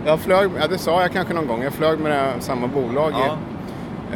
Jag 0.05 0.19
flög, 0.19 0.49
ja 0.59 0.67
det 0.67 0.77
sa 0.77 1.01
jag 1.01 1.11
kanske 1.11 1.33
någon 1.33 1.47
gång, 1.47 1.63
jag 1.63 1.73
flög 1.73 1.99
med 1.99 2.11
här, 2.13 2.33
samma 2.39 2.67
bolag. 2.67 3.13
Ja. 3.13 3.37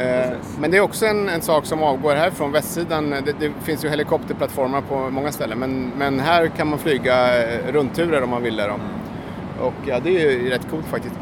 Eh, 0.02 0.30
men 0.58 0.70
det 0.70 0.76
är 0.76 0.80
också 0.80 1.06
en, 1.06 1.28
en 1.28 1.42
sak 1.42 1.66
som 1.66 1.82
avgår 1.82 2.14
härifrån 2.14 2.52
västsidan. 2.52 3.10
Det, 3.10 3.34
det 3.40 3.52
finns 3.62 3.84
ju 3.84 3.88
helikopterplattformar 3.88 4.80
på 4.80 5.10
många 5.10 5.32
ställen 5.32 5.58
men, 5.58 5.92
men 5.96 6.20
här 6.20 6.46
kan 6.46 6.68
man 6.68 6.78
flyga 6.78 7.42
eh, 7.52 7.72
rundturer 7.72 8.22
om 8.22 8.30
man 8.30 8.42
vill 8.42 8.56
det. 8.56 8.66
Då. 8.66 8.74
Och 9.66 9.74
ja, 9.86 10.00
det 10.04 10.10
är 10.22 10.30
ju 10.30 10.50
rätt 10.50 10.70
coolt 10.70 10.86
faktiskt. 10.86 11.14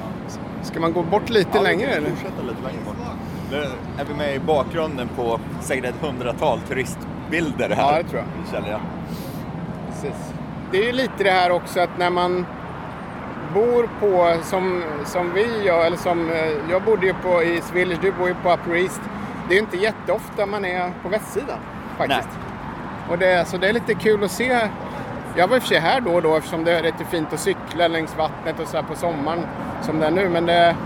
Ska 0.63 0.81
man 0.81 0.93
gå 0.93 1.03
bort 1.03 1.31
lite 1.31 1.51
Ja, 1.53 1.61
vi 1.61 1.67
längre 1.67 1.87
kan 1.89 1.97
eller? 1.97 2.11
Fortsätta 2.11 2.43
lite 2.43 2.63
längre 2.63 2.81
bort. 2.87 2.97
Nu 3.51 3.57
är 4.03 4.05
vi 4.09 4.15
med 4.15 4.35
i 4.35 4.39
bakgrunden 4.39 5.09
på 5.17 5.41
säkert 5.61 5.85
ett 5.85 5.95
hundratal 6.01 6.59
turistbilder 6.69 7.69
här. 7.71 7.93
Ja, 7.93 8.03
det 8.03 8.09
tror 8.09 8.23
jag. 8.23 8.53
Känner 8.55 8.71
jag. 8.71 8.81
Precis. 10.03 10.35
Det 10.71 10.79
är 10.79 10.87
ju 10.87 10.93
lite 10.93 11.25
det 11.25 11.31
här 11.31 11.51
också 11.51 11.81
att 11.81 11.99
när 11.99 12.11
man 12.11 12.47
bor 13.55 13.89
på, 14.01 14.43
som, 14.43 14.83
som 15.05 15.33
vi 15.35 15.63
gör, 15.65 15.87
eller 15.87 15.97
som 15.97 16.31
eh, 16.31 16.71
jag 16.71 16.83
bodde 16.83 17.07
ju 17.07 17.15
på 17.15 17.43
i 17.43 17.63
Village, 17.73 17.99
du 18.03 18.13
bor 18.13 18.29
ju 18.29 18.35
på 18.35 18.53
Upper 18.53 18.77
East. 18.77 19.01
Det 19.49 19.55
är 19.55 19.57
ju 19.57 19.61
inte 19.61 19.77
jätteofta 19.77 20.47
man 20.47 20.65
är 20.65 20.93
på 21.03 21.09
västsidan 21.09 21.59
faktiskt. 21.99 22.39
Och 23.11 23.19
det, 23.19 23.49
så 23.49 23.57
det 23.57 23.69
är 23.69 23.73
lite 23.73 23.95
kul 23.95 24.25
att 24.25 24.31
se. 24.31 24.69
Jag 25.37 25.49
var 25.49 25.57
i 25.57 25.59
och 25.59 25.63
för 25.63 25.69
sig 25.69 25.79
här 25.79 26.01
då 26.01 26.11
och 26.15 26.23
då 26.23 26.37
eftersom 26.37 26.65
det 26.65 26.73
är 26.73 26.83
rätt 26.83 26.95
fint 27.11 27.33
att 27.33 27.41
cykla 27.41 27.89
längs 27.89 28.17
vattnet 28.17 28.61
och 28.61 28.69
så 28.69 28.77
här 28.77 28.85
på 28.85 28.95
sommaren 28.95 29.47
som 29.83 29.99
det 29.99 30.07
är 30.07 30.11
nu. 30.11 30.29
Men 30.29 30.47
det, 30.47 30.77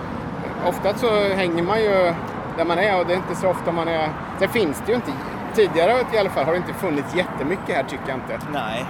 ofta 0.66 0.94
så 0.94 1.34
hänger 1.34 1.62
man 1.62 1.80
ju 1.80 2.14
där 2.56 2.64
man 2.64 2.78
är 2.78 3.00
och 3.00 3.06
det 3.06 3.12
är 3.12 3.16
inte 3.16 3.34
så 3.34 3.48
ofta 3.48 3.72
man 3.72 3.88
är... 3.88 4.08
Sen 4.38 4.48
finns 4.48 4.82
det 4.86 4.92
ju 4.92 4.96
inte, 4.96 5.12
tidigare 5.54 5.92
i 6.14 6.18
alla 6.18 6.30
fall 6.30 6.44
har 6.44 6.52
det 6.52 6.58
inte 6.58 6.74
funnits 6.74 7.14
jättemycket 7.14 7.76
här 7.76 7.82
tycker 7.82 8.08
jag 8.08 8.16
inte. 8.16 8.38
Nej. 8.52 8.86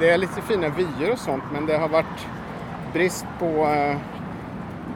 Det 0.00 0.10
är 0.10 0.18
lite 0.18 0.42
fina 0.42 0.68
vyer 0.68 1.12
och 1.12 1.18
sånt 1.18 1.44
men 1.52 1.66
det 1.66 1.78
har 1.78 1.88
varit 1.88 2.26
brist 2.92 3.26
på 3.38 3.46
eh, 3.46 3.96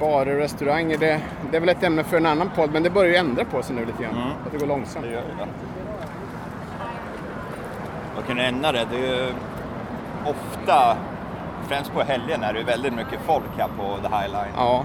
barer 0.00 0.34
och 0.34 0.40
restauranger. 0.40 0.98
Det, 0.98 1.20
det 1.50 1.56
är 1.56 1.60
väl 1.60 1.68
ett 1.68 1.82
ämne 1.82 2.04
för 2.04 2.16
en 2.16 2.26
annan 2.26 2.50
podd 2.56 2.72
men 2.72 2.82
det 2.82 2.90
börjar 2.90 3.10
ju 3.10 3.16
ändra 3.16 3.44
på 3.44 3.62
sig 3.62 3.76
nu 3.76 3.84
lite 3.84 4.02
grann. 4.02 4.14
Mm. 4.16 4.28
Att 4.28 4.52
det 4.52 4.58
går 4.58 4.66
långsamt. 4.66 5.06
Det 5.06 5.12
gör 5.12 5.22
det. 5.22 5.46
att 8.20 8.26
kunna 8.26 8.42
nämna 8.42 8.72
det. 8.72 8.86
Det 8.90 8.96
är 8.96 9.26
ju 9.26 9.32
ofta, 10.26 10.96
främst 11.68 11.92
på 11.92 12.02
helgen, 12.02 12.42
är 12.42 12.52
det 12.52 12.62
väldigt 12.62 12.92
mycket 12.92 13.20
folk 13.26 13.58
här 13.58 13.68
på 13.68 14.08
The 14.08 14.16
High 14.16 14.28
Line. 14.28 14.54
Ja. 14.56 14.84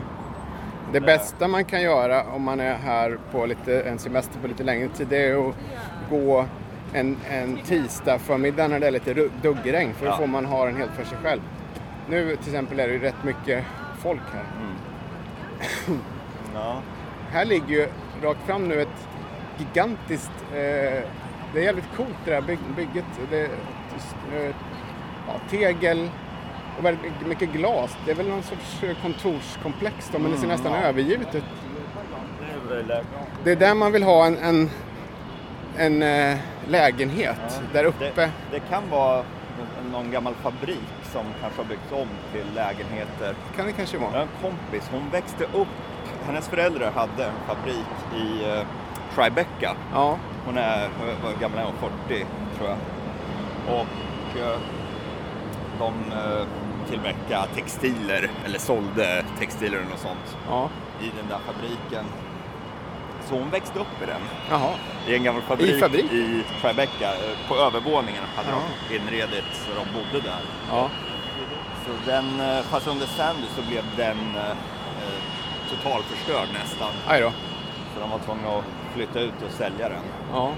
Det 0.92 1.02
bästa 1.02 1.48
man 1.48 1.66
kan 1.66 1.82
göra 1.82 2.24
om 2.24 2.44
man 2.44 2.60
är 2.60 2.76
här 2.76 3.18
på 3.32 3.46
lite, 3.46 3.82
en 3.82 4.00
semester 4.00 4.40
på 4.40 4.48
lite 4.48 4.64
längre 4.64 4.88
tid 4.88 5.08
det 5.08 5.30
är 5.30 5.50
att 5.50 5.56
gå 6.10 6.46
en, 6.94 7.18
en 7.30 7.58
tisdag 7.58 8.20
förmiddag 8.20 8.68
när 8.68 8.80
det 8.80 8.88
är 8.88 8.92
lite 8.92 9.14
duggregn 9.42 9.94
för 9.94 10.06
då 10.06 10.12
Ja. 10.12 10.18
får 10.18 10.28
man 10.28 10.46
ha 10.46 10.66
den 10.66 10.78
helt 10.78 10.92
för 10.92 11.04
sig 11.04 11.18
själv. 11.24 11.42
Nu 12.10 12.36
till 12.36 12.48
exempel 12.54 12.80
är 12.80 12.88
det 12.88 12.94
ju 12.94 13.00
rätt 13.00 13.24
mycket 13.24 13.64
folk 14.00 14.22
här. 14.34 14.46
Ja. 16.54 16.82
Här 17.32 17.46
ligger 17.46 17.68
ju 17.68 17.88
rakt 18.24 18.46
fram 18.46 18.68
nu 18.68 18.82
ett 18.82 19.08
gigantiskt... 19.58 20.32
Eh, 20.52 21.04
det 21.54 21.60
är 21.60 21.64
jävligt 21.64 21.90
coolt 21.98 22.16
det 22.26 22.34
här 22.34 22.42
byg, 22.42 22.60
bygget. 22.76 23.06
Det 23.30 23.40
är 23.40 23.44
eh, 24.36 24.56
ja, 25.28 25.34
tegel 25.50 26.10
och 26.78 26.86
väldigt 26.86 27.28
mycket 27.28 27.50
glas. 27.54 27.98
Det 28.06 28.12
är 28.12 28.16
väl 28.16 28.28
någon 28.30 28.44
sorts 28.44 28.84
eh, 28.84 28.96
kontorskomplex 29.02 30.10
då, 30.14 30.20
men 30.20 30.32
det 30.32 30.38
ser 30.38 30.48
nästan 30.48 30.72
ja. 30.72 30.78
övergivet 30.80 31.36
ut. 31.36 31.44
Det 32.70 32.76
är 32.76 32.84
väl- 32.84 33.04
Det 33.44 33.52
är 33.52 33.56
där 33.56 33.76
man 33.76 33.92
vill 33.92 34.04
ha 34.04 34.26
en, 34.26 34.38
en, 34.38 34.70
en 35.78 36.04
eh, 36.32 36.38
lägenhet. 36.68 37.62
Där 37.74 37.84
uppe. 37.84 38.12
Det, 38.16 38.32
det 38.52 38.60
kan 38.60 38.90
vara 38.90 39.24
någon 39.92 40.12
gammal 40.12 40.34
fabrik 40.36 40.80
som 41.12 41.26
kanske 41.42 41.62
har 41.62 41.68
byggts 41.70 41.92
om 41.92 42.08
till 42.32 42.46
lägenheter. 42.56 43.36
kan 43.56 43.66
det 43.66 43.72
kanske 43.72 43.98
Jag 43.98 44.04
har 44.04 44.12
vara. 44.12 44.22
en 44.22 44.28
kompis, 44.42 44.90
hon 44.92 45.10
växte 45.12 45.44
upp, 45.44 45.68
hennes 46.26 46.48
föräldrar 46.48 46.92
hade 46.92 47.26
en 47.26 47.34
fabrik 47.48 47.86
i 48.16 48.44
eh, 48.50 48.66
Tribeca. 49.16 49.76
Ja, 49.94 50.18
Hon 50.46 50.58
är, 50.58 50.90
vad 51.24 51.40
gammal 51.40 51.60
är 51.60 51.64
hon? 51.64 51.92
40 52.08 52.26
tror 52.58 52.70
jag. 52.70 52.78
Och 53.76 54.40
eh, 54.40 54.60
de 55.80 55.94
eh, 56.12 56.48
tillverkade 56.90 57.48
textiler, 57.56 58.30
eller 58.46 58.60
sålde 58.60 59.26
textiler 59.40 59.78
eller 59.78 59.90
något 59.90 60.00
sånt 60.00 60.38
ja. 60.50 60.70
i 61.02 61.12
den 61.18 61.28
där 61.30 61.40
fabriken. 61.54 62.06
Så 63.30 63.36
hon 63.36 63.50
växte 63.50 63.80
upp 63.80 64.02
i 64.04 64.06
den. 64.06 64.22
Jaha. 64.50 64.70
I 65.08 65.16
en 65.16 65.24
gammal 65.24 65.42
fabrik 65.42 65.70
I 65.70 65.80
fabrik? 65.80 66.06
i 66.12 66.44
Tribeca. 66.62 67.10
Eh, 67.14 67.48
På 67.48 67.56
övervåningen 67.56 68.24
hade 68.36 68.50
Ja. 68.50 68.56
de 68.90 68.96
inredit 68.96 69.44
så 69.54 69.70
de 69.76 69.94
bodde 70.00 70.26
där. 70.28 70.40
Ja. 70.70 70.90
Så 71.86 71.92
den, 72.12 72.40
eh, 72.40 72.62
fast 72.64 72.88
under 72.88 73.06
Sandy 73.06 73.48
så 73.56 73.62
blev 73.70 73.84
den 73.98 74.18
eh, 74.36 74.50
eh, 74.50 75.20
totalförstörd 75.70 76.48
nästan. 76.54 76.90
Aj 77.08 77.22
då. 77.22 77.32
Så 77.94 78.00
de 78.00 78.10
var 78.10 78.20
tvungna 78.20 78.50
att 78.58 78.64
flytta 78.96 79.20
ut 79.20 79.34
och 79.46 79.52
sälja 79.52 79.90
den. 79.90 80.02
Ja. 80.34 80.52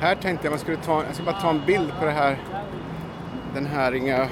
Här 0.00 0.14
tänkte 0.14 0.46
jag 0.46 0.50
man 0.52 0.58
skulle 0.60 0.76
ta, 0.76 1.04
jag 1.04 1.14
ska 1.14 1.24
bara 1.24 1.40
ta 1.40 1.50
en 1.50 1.62
bild 1.66 1.92
på 1.98 2.04
det 2.04 2.10
här. 2.10 2.38
Den 3.54 3.66
här 3.66 3.94
inga... 3.94 4.18
den 4.18 4.28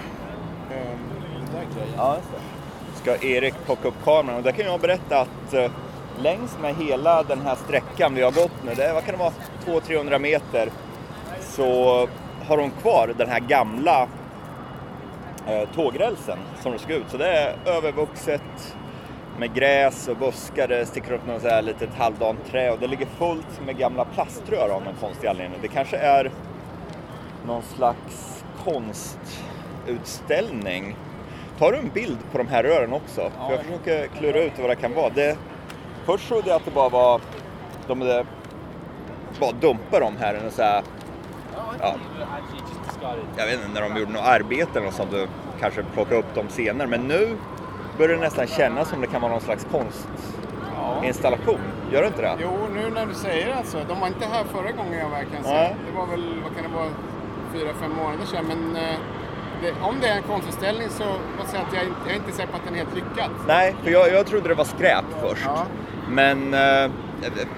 där 1.53 1.65
grejen. 1.75 1.95
Ja. 1.97 2.17
Ska 2.95 3.17
Erik 3.27 3.55
plocka 3.67 3.89
upp 3.89 4.05
kameran 4.05 4.37
och 4.37 4.43
där 4.43 4.53
kan 4.53 4.67
jag 4.67 4.81
berätta 4.81 5.21
att 5.21 5.55
eh, 5.55 5.71
längs 6.23 6.59
med 6.59 6.75
hela 6.75 7.23
den 7.23 7.41
här 7.41 7.55
sträckan 7.55 8.15
vi 8.15 8.23
har 8.23 8.31
gått 8.31 8.65
nu, 8.65 8.75
det 8.75 8.85
är, 8.85 8.95
vad 8.95 9.05
kan 9.05 9.15
det 9.15 9.19
vara, 9.19 9.33
200-300 9.67 10.19
meter, 10.19 10.69
så 11.41 12.09
har 12.47 12.57
de 12.57 12.71
kvar 12.71 13.15
den 13.19 13.29
här 13.29 13.41
gamla 13.41 14.09
eh, 15.47 15.69
tågrälsen 15.75 16.39
som 16.63 16.73
det 16.73 16.79
ska 16.79 16.95
ut. 16.95 17.11
Så 17.11 17.17
det 17.17 17.29
är 17.29 17.57
övervuxet 17.67 18.77
med 19.39 19.55
gräs 19.55 20.09
och 20.09 20.17
buskar, 20.17 20.69
det 20.69 20.87
sticker 20.87 21.13
upp 21.13 21.27
något 21.27 21.43
så 21.43 21.49
här 21.49 21.63
litet 21.63 21.95
halvdant 21.95 22.39
trä 22.51 22.71
och 22.71 22.79
det 22.79 22.87
ligger 22.87 23.07
fullt 23.07 23.61
med 23.67 23.79
gamla 23.79 24.05
plaströr 24.05 24.69
av 24.69 24.85
någon 24.85 24.95
konstig 25.01 25.29
anledning. 25.29 25.59
Det 25.63 25.69
kanske 25.69 25.97
är 25.97 26.31
någon 27.47 27.63
slags 27.63 28.45
konstutställning. 28.65 30.97
Tar 31.59 31.73
du 31.73 31.79
en 31.79 31.91
bild 31.95 32.19
på 32.33 32.39
de 32.39 32.49
här 32.49 32.63
rören 32.63 32.93
också? 32.93 33.31
För 33.47 33.51
jag 33.51 33.61
försöker 33.65 34.07
klura 34.07 34.43
ut 34.43 34.53
vad 34.59 34.71
det 34.71 34.77
kan 34.77 34.95
vara. 34.95 35.11
Det, 35.15 35.37
först 36.07 36.29
trodde 36.29 36.49
jag 36.49 36.57
att 36.57 36.65
det 36.65 36.71
bara 36.71 36.89
var, 36.89 37.21
de 37.87 38.01
hade 38.01 38.27
bara 39.41 39.53
dumpat 39.53 40.01
dem 40.01 40.15
här. 40.21 40.35
eller 40.35 40.51
Så 40.51 40.63
här 40.63 40.83
ja, 41.81 41.95
jag 43.37 43.47
vet 43.47 43.55
inte, 43.55 43.69
när 43.81 43.89
de 43.89 44.01
gjorde 44.01 44.13
något 44.13 44.25
arbete 44.27 44.71
eller 44.73 44.87
något 44.87 44.95
sånt 44.95 45.13
och 45.13 45.29
kanske 45.61 45.83
plocka 45.95 46.15
upp 46.15 46.35
dem 46.35 46.49
senare. 46.49 46.89
Men 46.89 47.01
nu 47.01 47.37
börjar 47.99 48.15
det 48.17 48.21
nästan 48.23 48.47
kännas 48.47 48.89
som 48.89 49.01
det 49.01 49.07
kan 49.07 49.21
vara 49.21 49.33
någon 49.33 49.41
slags 49.41 49.67
konstinstallation. 49.73 51.61
Gör 51.93 52.01
det 52.01 52.07
inte 52.07 52.23
det? 52.23 52.37
Jo, 52.43 52.51
nu 52.75 52.91
när 52.91 53.07
du 53.07 53.15
säger 53.15 53.47
det 53.47 53.55
alltså. 53.55 53.79
De 53.89 54.01
var 54.01 54.07
inte 54.09 54.27
här 54.27 54.45
förra 54.45 54.71
gången 54.73 54.93
jag 54.99 55.11
jag 55.37 55.45
säga. 55.45 55.55
Nej. 55.61 55.77
Det 55.91 55.97
var 55.99 56.07
väl, 56.07 56.41
vad 56.45 56.55
kan 56.55 56.71
det 56.71 56.77
vara, 56.77 56.89
fyra, 57.53 57.69
fem 57.81 57.93
månader 57.97 58.27
sedan. 58.27 58.45
Men 58.49 58.77
eh, 58.77 58.97
det, 59.63 59.73
om 59.83 59.95
det 60.01 60.09
är 60.09 60.17
en 60.17 60.23
konstutställning 60.23 60.89
så 60.89 61.05
måste 61.05 61.17
jag 61.39 61.49
säga 61.49 61.63
att 61.63 61.75
jag, 61.75 61.85
inte- 61.85 62.01
jag 62.07 62.13
är 62.13 62.17
inte 62.17 62.33
säker 62.33 62.51
på 62.53 62.57
att 62.57 62.65
den 62.65 62.75
är 62.75 62.79
helt 62.79 62.95
lyckad. 62.95 63.31
Nej, 63.47 63.75
för 63.83 63.91
jag, 63.91 64.13
jag 64.13 64.27
trodde 64.27 64.49
det 64.49 64.55
var 64.55 64.65
skräp 64.65 65.05
först. 65.21 65.43
Ja. 65.45 65.63
Men 66.11 66.55
eh, 66.55 66.91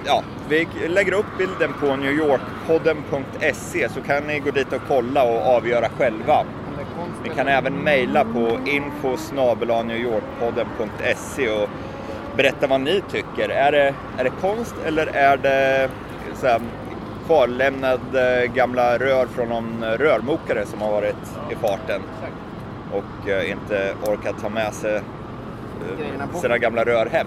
ja, 0.04 0.22
vi 0.48 0.68
lägger 0.88 1.12
upp 1.12 1.38
bilden 1.38 1.72
på 1.80 1.96
newyorkpodden.se 1.96 3.88
så 3.88 4.00
kan 4.00 4.26
ni 4.26 4.38
gå 4.38 4.50
dit 4.50 4.72
och 4.72 4.82
kolla 4.88 5.22
och 5.22 5.56
avgöra 5.56 5.88
själva. 5.88 6.44
Ni 7.22 7.28
kan 7.28 7.48
även 7.48 7.74
mejla 7.74 8.24
på 8.24 8.58
info 8.64 9.16
och 11.52 11.68
berätta 12.36 12.66
vad 12.66 12.80
ni 12.80 13.02
tycker. 13.10 13.48
Är 13.48 13.72
det, 13.72 13.94
är 14.18 14.24
det 14.24 14.32
konst 14.40 14.74
eller 14.86 15.06
är 15.06 15.36
det 15.36 15.90
så 16.34 16.46
här, 16.46 16.60
kvarlämnade 17.26 18.46
gamla 18.54 18.98
rör 18.98 19.26
från 19.26 19.48
någon 19.48 19.84
rörmokare 19.84 20.66
som 20.66 20.80
har 20.80 20.90
varit 20.90 21.38
i 21.50 21.54
farten 21.54 22.02
och 22.92 23.28
eh, 23.28 23.50
inte 23.50 23.94
orkat 24.02 24.40
ta 24.42 24.48
med 24.48 24.74
sig 24.74 24.96
eh, 24.96 26.40
sina 26.40 26.58
gamla 26.58 26.84
rör 26.84 27.06
hem? 27.06 27.26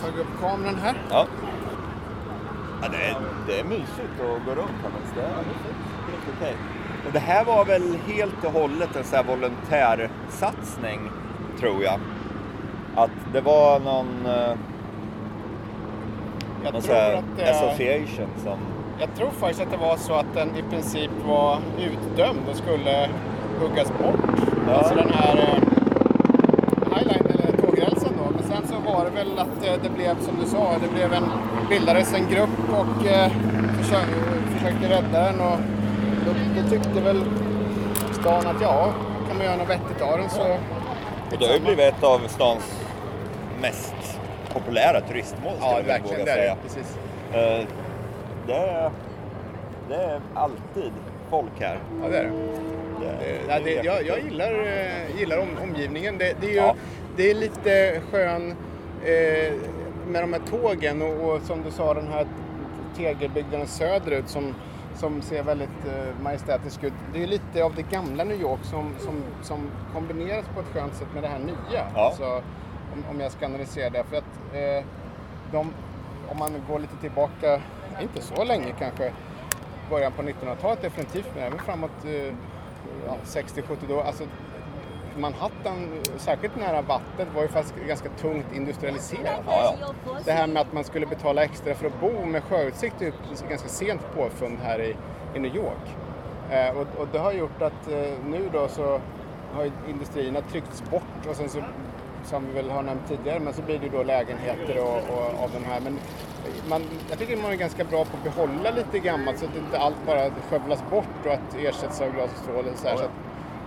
Tagit 0.00 0.18
upp 0.18 0.40
kameran 0.40 0.74
här. 0.74 0.94
Ja. 1.10 1.26
ja 2.82 2.88
det, 2.88 2.96
är, 2.96 3.16
det 3.46 3.60
är 3.60 3.64
mysigt 3.64 4.20
att 4.20 4.46
gå 4.46 4.54
runt 4.60 4.78
här 4.82 4.90
faktiskt. 4.90 5.14
Det 5.14 5.20
är 5.22 5.26
helt 5.26 6.36
okej. 6.38 6.56
Och 7.06 7.12
Det 7.12 7.18
här 7.18 7.44
var 7.44 7.64
väl 7.64 7.96
helt 8.06 8.44
och 8.44 8.52
hållet 8.52 8.96
en 8.96 9.04
så 9.04 9.16
här 9.16 9.24
volontärsatsning, 9.24 11.10
tror 11.60 11.82
jag. 11.82 12.00
Att 12.94 13.10
det 13.32 13.40
var 13.40 13.80
någon, 13.80 14.26
eh, 14.26 14.56
Jag 16.64 16.72
någon 16.72 16.82
tror, 16.82 16.96
att 16.96 17.24
det 17.36 17.50
association 17.50 18.28
som... 18.44 18.58
jag 18.98 19.14
tror 19.16 19.30
faktiskt 19.30 19.60
att 19.60 19.70
det 19.70 19.76
var 19.76 19.96
så 19.96 20.14
att 20.14 20.34
den 20.34 20.56
i 20.56 20.62
princip 20.70 21.10
var 21.26 21.58
utdömd 21.78 22.48
och 22.50 22.56
skulle 22.56 23.08
huggas 23.60 23.88
bort. 23.88 24.40
Ja. 24.66 24.74
Alltså 24.74 24.94
den 24.94 25.10
här 25.12 25.36
eh, 25.36 25.62
highline, 26.94 27.26
eller 27.30 27.56
tågrälsen 27.62 28.12
då. 28.18 28.30
Men 28.34 28.42
sen 28.42 28.66
så 28.68 28.92
var 28.92 29.04
det 29.04 29.09
väl 29.24 29.38
att 29.38 29.82
det 29.82 29.90
blev 29.90 30.20
som 30.20 30.34
du 30.40 30.46
sa, 30.46 30.72
det 30.82 30.88
blev 30.94 31.12
en, 31.12 31.24
bildades 31.68 32.14
en 32.14 32.28
grupp 32.30 32.58
och 32.72 33.06
eh, 33.06 33.30
försö 33.78 33.96
försökte 34.58 34.88
rädda 34.88 35.22
den. 35.22 35.40
Och 35.40 35.58
då, 36.26 36.32
då 36.62 36.68
tyckte 36.70 37.00
väl 37.00 37.22
stan 38.12 38.46
att 38.46 38.62
ja, 38.62 38.92
kan 39.28 39.36
man 39.36 39.46
göra 39.46 39.56
något 39.56 39.68
vettigt 39.70 40.02
av 40.02 40.18
den 40.18 40.30
så... 40.30 40.42
Och 41.32 41.38
det 41.38 41.46
har 41.46 41.54
ju 41.54 41.60
blivit 41.60 41.80
ett 41.94 42.02
av 42.04 42.18
stans 42.28 42.80
mest 43.62 43.94
populära 44.52 45.00
turistmål, 45.00 45.52
skulle 45.56 45.70
Ja, 45.70 45.80
jag 45.88 46.02
våga 46.02 46.24
Det 46.24 46.30
är 46.30 46.34
säga. 46.36 46.54
det. 46.54 46.60
Precis. 46.62 46.96
Eh, 47.32 47.66
Det 48.46 48.54
är, 48.54 48.90
det 49.88 49.94
är 49.94 50.20
alltid 50.34 50.92
folk 51.30 51.50
här. 51.60 51.78
Ja, 52.02 52.08
det 52.08 52.18
är 52.18 52.22
det. 52.22 52.30
Det, 53.00 53.40
Ja, 53.48 53.58
det, 53.64 53.70
jag, 53.72 54.06
jag 54.06 54.18
gillar, 54.24 54.52
eh, 54.66 55.18
gillar 55.18 55.38
om, 55.38 55.48
omgivningen. 55.62 56.18
Det, 56.18 56.34
det, 56.40 56.46
är 56.46 56.50
ju, 56.50 56.56
Ja. 56.56 56.74
det 57.16 57.30
är 57.30 57.34
lite 57.34 58.00
skön 58.12 58.56
eh, 59.04 59.54
med 60.06 60.22
de 60.22 60.32
här 60.32 60.40
tågen 60.40 61.02
och, 61.02 61.34
och 61.34 61.42
som 61.42 61.62
du 61.62 61.70
sa 61.70 61.94
den 61.94 62.08
här 62.08 62.26
tegelbyggnaden 62.96 63.66
söderut 63.66 64.28
som, 64.28 64.54
som 64.94 65.22
ser 65.22 65.42
väldigt 65.42 65.86
eh, 65.86 66.22
majestätisk 66.22 66.84
ut. 66.84 66.92
Det 67.12 67.22
är 67.22 67.26
lite 67.26 67.64
av 67.64 67.74
det 67.74 67.82
gamla 67.82 68.24
New 68.24 68.40
York 68.40 68.60
som, 68.62 68.94
som, 68.98 69.22
som 69.42 69.70
kombineras 69.94 70.44
på 70.54 70.60
ett 70.60 70.66
skönt 70.66 70.94
sätt 70.94 71.08
med 71.14 71.22
det 71.22 71.28
här 71.28 71.38
nya. 71.38 71.86
Ja. 71.94 72.06
Alltså, 72.06 72.42
om, 72.92 73.04
om 73.10 73.20
jag 73.20 73.32
ska 73.32 73.46
analysera 73.46 73.90
det. 73.90 74.04
För 74.04 74.16
att 74.16 74.54
eh, 74.54 74.86
de, 75.52 75.72
om 76.28 76.38
man 76.38 76.52
går 76.68 76.78
lite 76.78 76.96
tillbaka, 76.96 77.60
inte 78.02 78.22
så 78.22 78.44
länge 78.44 78.74
kanske, 78.78 79.12
början 79.90 80.12
på 80.12 80.22
1900-talet 80.22 80.82
definitivt, 80.82 81.30
men 81.34 81.44
även 81.44 81.58
framåt 81.58 82.04
eh, 82.04 82.34
ja, 83.06 83.16
60-70 83.24 83.76
då. 83.88 84.00
Alltså, 84.00 84.24
Manhattan, 85.20 85.88
särskilt 86.16 86.56
nära 86.56 86.82
vattnet, 86.82 87.28
var 87.34 87.42
ju 87.42 87.48
faktiskt 87.48 87.74
ganska 87.88 88.08
tungt 88.08 88.46
industrialiserat. 88.54 89.40
Ja, 89.46 89.74
ja. 89.80 90.16
Det 90.24 90.32
här 90.32 90.46
med 90.46 90.60
att 90.62 90.72
man 90.72 90.84
skulle 90.84 91.06
betala 91.06 91.44
extra 91.44 91.74
för 91.74 91.86
att 91.86 92.00
bo 92.00 92.26
med 92.26 92.44
sjöutsikt 92.44 93.02
är 93.02 93.06
ju 93.06 93.12
ganska 93.48 93.68
sent 93.68 94.00
påfund 94.14 94.58
här 94.62 94.80
i, 94.80 94.96
i 95.34 95.38
New 95.38 95.56
York. 95.56 95.96
Eh, 96.50 96.76
och, 96.76 97.00
och 97.00 97.08
det 97.12 97.18
har 97.18 97.32
gjort 97.32 97.62
att 97.62 97.88
eh, 97.88 98.12
nu 98.24 98.48
då 98.52 98.68
så 98.68 99.00
har 99.54 99.64
ju 99.64 99.70
industrierna 99.88 100.40
tryckts 100.40 100.82
bort 100.90 101.26
och 101.28 101.36
sen 101.36 101.48
så 101.48 101.62
som 102.24 102.46
vi 102.46 102.52
väl 102.52 102.70
har 102.70 102.82
nämnt 102.82 103.08
tidigare, 103.08 103.40
men 103.40 103.52
så 103.52 103.62
blir 103.62 103.78
det 103.78 103.84
ju 103.84 103.90
då 103.90 104.02
lägenheter 104.02 104.78
och, 104.78 104.96
och 104.96 105.44
av 105.44 105.50
de 105.52 105.64
här. 105.64 105.80
Men 105.80 105.98
man, 106.68 106.82
jag 107.10 107.18
tycker 107.18 107.36
man 107.36 107.52
är 107.52 107.56
ganska 107.56 107.84
bra 107.84 108.04
på 108.04 108.16
att 108.16 108.24
behålla 108.24 108.70
lite 108.70 108.98
gammalt 108.98 109.38
så 109.38 109.44
att 109.44 109.56
inte 109.56 109.78
allt 109.78 110.06
bara 110.06 110.30
skövlas 110.30 110.82
bort 110.90 111.26
och 111.26 111.32
att 111.32 111.56
ersätts 111.58 112.00
av 112.00 112.10
glas 112.10 112.30
och 112.30 112.42
stål. 112.42 112.64
Och 112.72 112.78
så 112.78 112.88
här, 112.88 112.96
så 112.96 113.04
att 113.04 113.10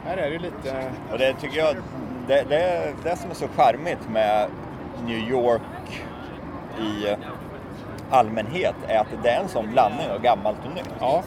här 0.05 0.17
är 0.17 0.29
det 0.31 0.39
lite... 0.39 0.91
Och 1.11 1.17
det 1.17 1.33
tycker 1.33 1.57
jag, 1.57 1.75
det, 2.27 2.43
det 2.49 2.55
är 2.63 2.93
det 3.03 3.15
som 3.15 3.29
är 3.31 3.35
så 3.35 3.47
charmigt 3.47 4.09
med 4.09 4.47
New 5.05 5.17
York 5.29 5.61
i 6.79 7.15
allmänhet 8.09 8.75
är 8.87 8.99
att 8.99 9.07
det 9.23 9.29
är 9.29 9.39
en 9.41 9.47
sån 9.47 9.71
blandning 9.71 10.09
av 10.09 10.21
gammalt 10.21 10.57
och 10.65 10.75
nytt. 10.75 10.89
Ja, 10.99 11.23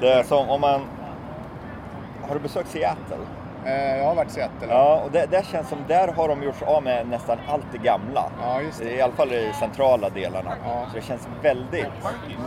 Det 0.00 0.12
är 0.12 0.22
som 0.22 0.48
om 0.48 0.60
man... 0.60 0.80
Har 2.28 2.34
du 2.34 2.40
besökt 2.40 2.68
Seattle? 2.68 3.16
eh, 3.66 3.96
jag 3.98 4.04
har 4.04 4.14
varit 4.14 4.28
i 4.28 4.32
Seattle. 4.32 4.66
Ja, 4.68 5.00
och 5.04 5.10
det, 5.10 5.26
det 5.30 5.46
känns 5.46 5.68
som 5.68 5.78
där 5.88 6.08
har 6.08 6.28
de 6.28 6.42
gjort 6.42 6.56
sig 6.56 6.68
av 6.68 6.82
med 6.82 7.08
nästan 7.08 7.38
allt 7.48 7.66
det 7.72 7.78
gamla. 7.78 8.24
Ja, 8.42 8.60
det. 8.78 8.90
I 8.90 9.00
alla 9.02 9.12
fall 9.12 9.32
i 9.32 9.52
centrala 9.60 10.08
delarna. 10.08 10.52
Ja. 10.64 10.86
Så 10.90 10.96
det 10.96 11.02
känns 11.02 11.28
väldigt 11.42 11.86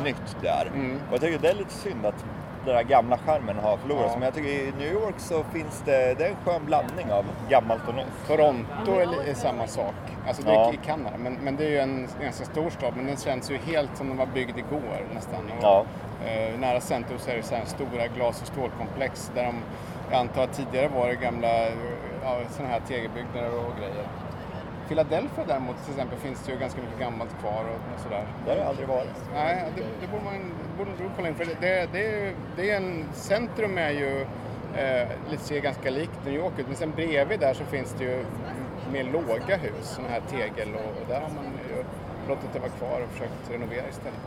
nytt 0.03 0.35
där. 0.41 0.71
Mm. 0.75 0.95
Och 1.07 1.13
jag 1.13 1.21
tycker 1.21 1.39
det 1.39 1.49
är 1.49 1.55
lite 1.55 1.73
synd 1.73 2.05
att 2.05 2.25
den 2.65 2.75
där 2.75 2.83
gamla 2.83 3.17
charmen 3.17 3.55
har 3.63 3.77
förlorats. 3.77 4.07
Ja. 4.13 4.13
Men 4.19 4.23
jag 4.23 4.33
tycker 4.33 4.49
i 4.49 4.71
New 4.79 4.91
York 4.93 5.15
så 5.17 5.43
finns 5.43 5.81
det, 5.85 6.13
det 6.17 6.25
är 6.25 6.29
en 6.29 6.35
skön 6.45 6.61
blandning 6.65 7.11
av 7.11 7.25
gammalt 7.49 7.87
och 7.87 7.95
nytt. 7.95 8.05
Toronto 8.27 8.91
är, 8.99 9.29
är 9.29 9.33
samma 9.33 9.67
sak. 9.67 9.93
Alltså 10.27 10.43
det 10.43 10.49
är 10.51 10.53
Ja. 10.53 10.73
i 10.73 10.77
Kanada, 10.85 11.17
men, 11.17 11.33
men 11.33 11.55
det 11.55 11.65
är 11.65 11.69
ju 11.69 11.77
en 11.79 12.07
ganska 12.21 12.45
stor 12.45 12.69
stad. 12.69 12.93
Men 12.95 13.05
den 13.05 13.17
känns 13.17 13.51
ju 13.51 13.57
helt 13.57 13.97
som 13.97 14.07
den 14.07 14.17
var 14.17 14.25
byggd 14.25 14.57
igår 14.57 15.05
nästan. 15.15 15.39
Och, 15.57 15.63
Ja. 15.63 15.85
eh, 16.25 16.59
nära 16.59 16.81
centrum 16.81 17.19
så 17.19 17.31
är 17.31 17.35
det 17.35 17.43
så 17.43 17.55
här 17.55 17.65
stora 17.65 18.07
glas 18.15 18.41
och 18.41 18.47
stålkomplex 18.47 19.31
där 19.35 19.43
de, 19.43 19.55
jag 20.11 20.19
antar 20.19 20.43
att 20.43 20.53
tidigare 20.53 20.87
var 20.87 21.07
det 21.07 21.15
gamla 21.15 21.47
ja, 22.23 22.37
sådana 22.51 22.73
här 22.73 22.81
tegelbyggnader 22.87 23.57
och 23.59 23.75
grejer. 23.79 24.05
Philadelphia 24.87 25.43
däremot 25.47 25.83
till 25.83 25.93
exempel 25.93 26.19
finns 26.19 26.43
det 26.45 26.51
ju 26.51 26.57
ganska 26.59 26.81
mycket 26.81 26.99
gammalt 26.99 27.39
kvar 27.41 27.63
och, 27.63 27.93
och 27.95 27.99
sådär. 28.03 28.25
Det 28.45 28.51
har 28.51 28.57
jag 28.57 28.67
aldrig 28.67 28.87
varit. 28.87 29.09
Nej, 29.33 29.63
det, 29.75 29.81
det 30.01 30.07
borde 30.11 30.23
man 30.23 30.53
borde 30.77 30.91
du 30.97 31.09
kolla 31.15 31.27
in 31.27 31.35
för 31.35 31.45
det, 31.45 31.55
det, 31.61 31.87
det, 31.91 32.05
är, 32.07 32.25
ju- 32.25 32.35
det 32.55 32.71
är 32.71 32.77
en, 32.77 33.05
centrum 33.13 33.77
är 33.77 33.89
ju 33.91 34.21
eh, 34.75 35.07
lite 35.31 35.43
ser 35.43 35.59
ganska 35.61 35.89
likt 35.89 36.19
New 36.25 36.33
York 36.33 36.53
ut 36.59 36.67
men 36.67 36.75
sen 36.75 36.91
bredvid 36.95 37.39
där 37.39 37.53
så 37.53 37.63
finns 37.63 37.95
det 37.97 38.03
ju 38.03 38.25
mer 38.91 39.03
låga 39.03 39.57
hus, 39.57 39.73
sådana 39.81 40.09
här 40.13 40.21
tegel 40.29 40.69
och, 40.75 41.01
och 41.01 41.07
där 41.07 41.19
har 41.21 41.29
man 41.29 41.45
ju 41.69 41.83
låtit 42.29 42.53
det 42.53 42.59
vara 42.59 42.69
kvar 42.71 43.01
och 43.05 43.11
försökt 43.11 43.51
renovera 43.51 43.83
istället. 43.89 44.19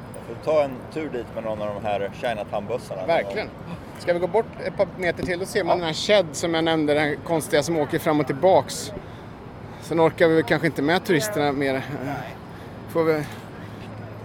Ta 0.45 0.63
en 0.65 0.77
tur 0.93 1.09
dit 1.11 1.27
med 1.35 1.45
någon 1.45 1.63
av 1.63 1.75
de 1.75 1.85
här 1.89 2.11
Chinatown-bussarna. 2.15 3.07
Verkligen. 3.07 3.49
Ska 3.99 4.13
vi 4.13 4.19
gå 4.19 4.27
bort 4.27 4.47
ett 4.67 4.77
par 4.77 4.87
meter 4.97 5.23
till 5.27 5.39
då 5.39 5.47
ser 5.47 5.65
man 5.65 5.79
den 5.79 5.87
här 5.87 5.95
Shed 5.95 6.27
som 6.33 6.55
jag 6.55 6.65
nämnde, 6.65 6.95
den 6.95 7.17
konstiga 7.25 7.63
som 7.63 7.77
åker 7.77 7.99
fram 7.99 8.21
och 8.21 8.27
tillbaks. 8.27 8.93
Sen 9.87 10.01
orkar 10.01 10.29
vi 10.29 10.35
väl 10.35 10.45
kanske 10.45 10.67
inte 10.67 10.83
med 10.83 11.05
turisterna 11.05 11.53
mer. 11.53 11.75
Eh, 11.75 11.83
Får 12.89 13.05
vi, 13.05 13.25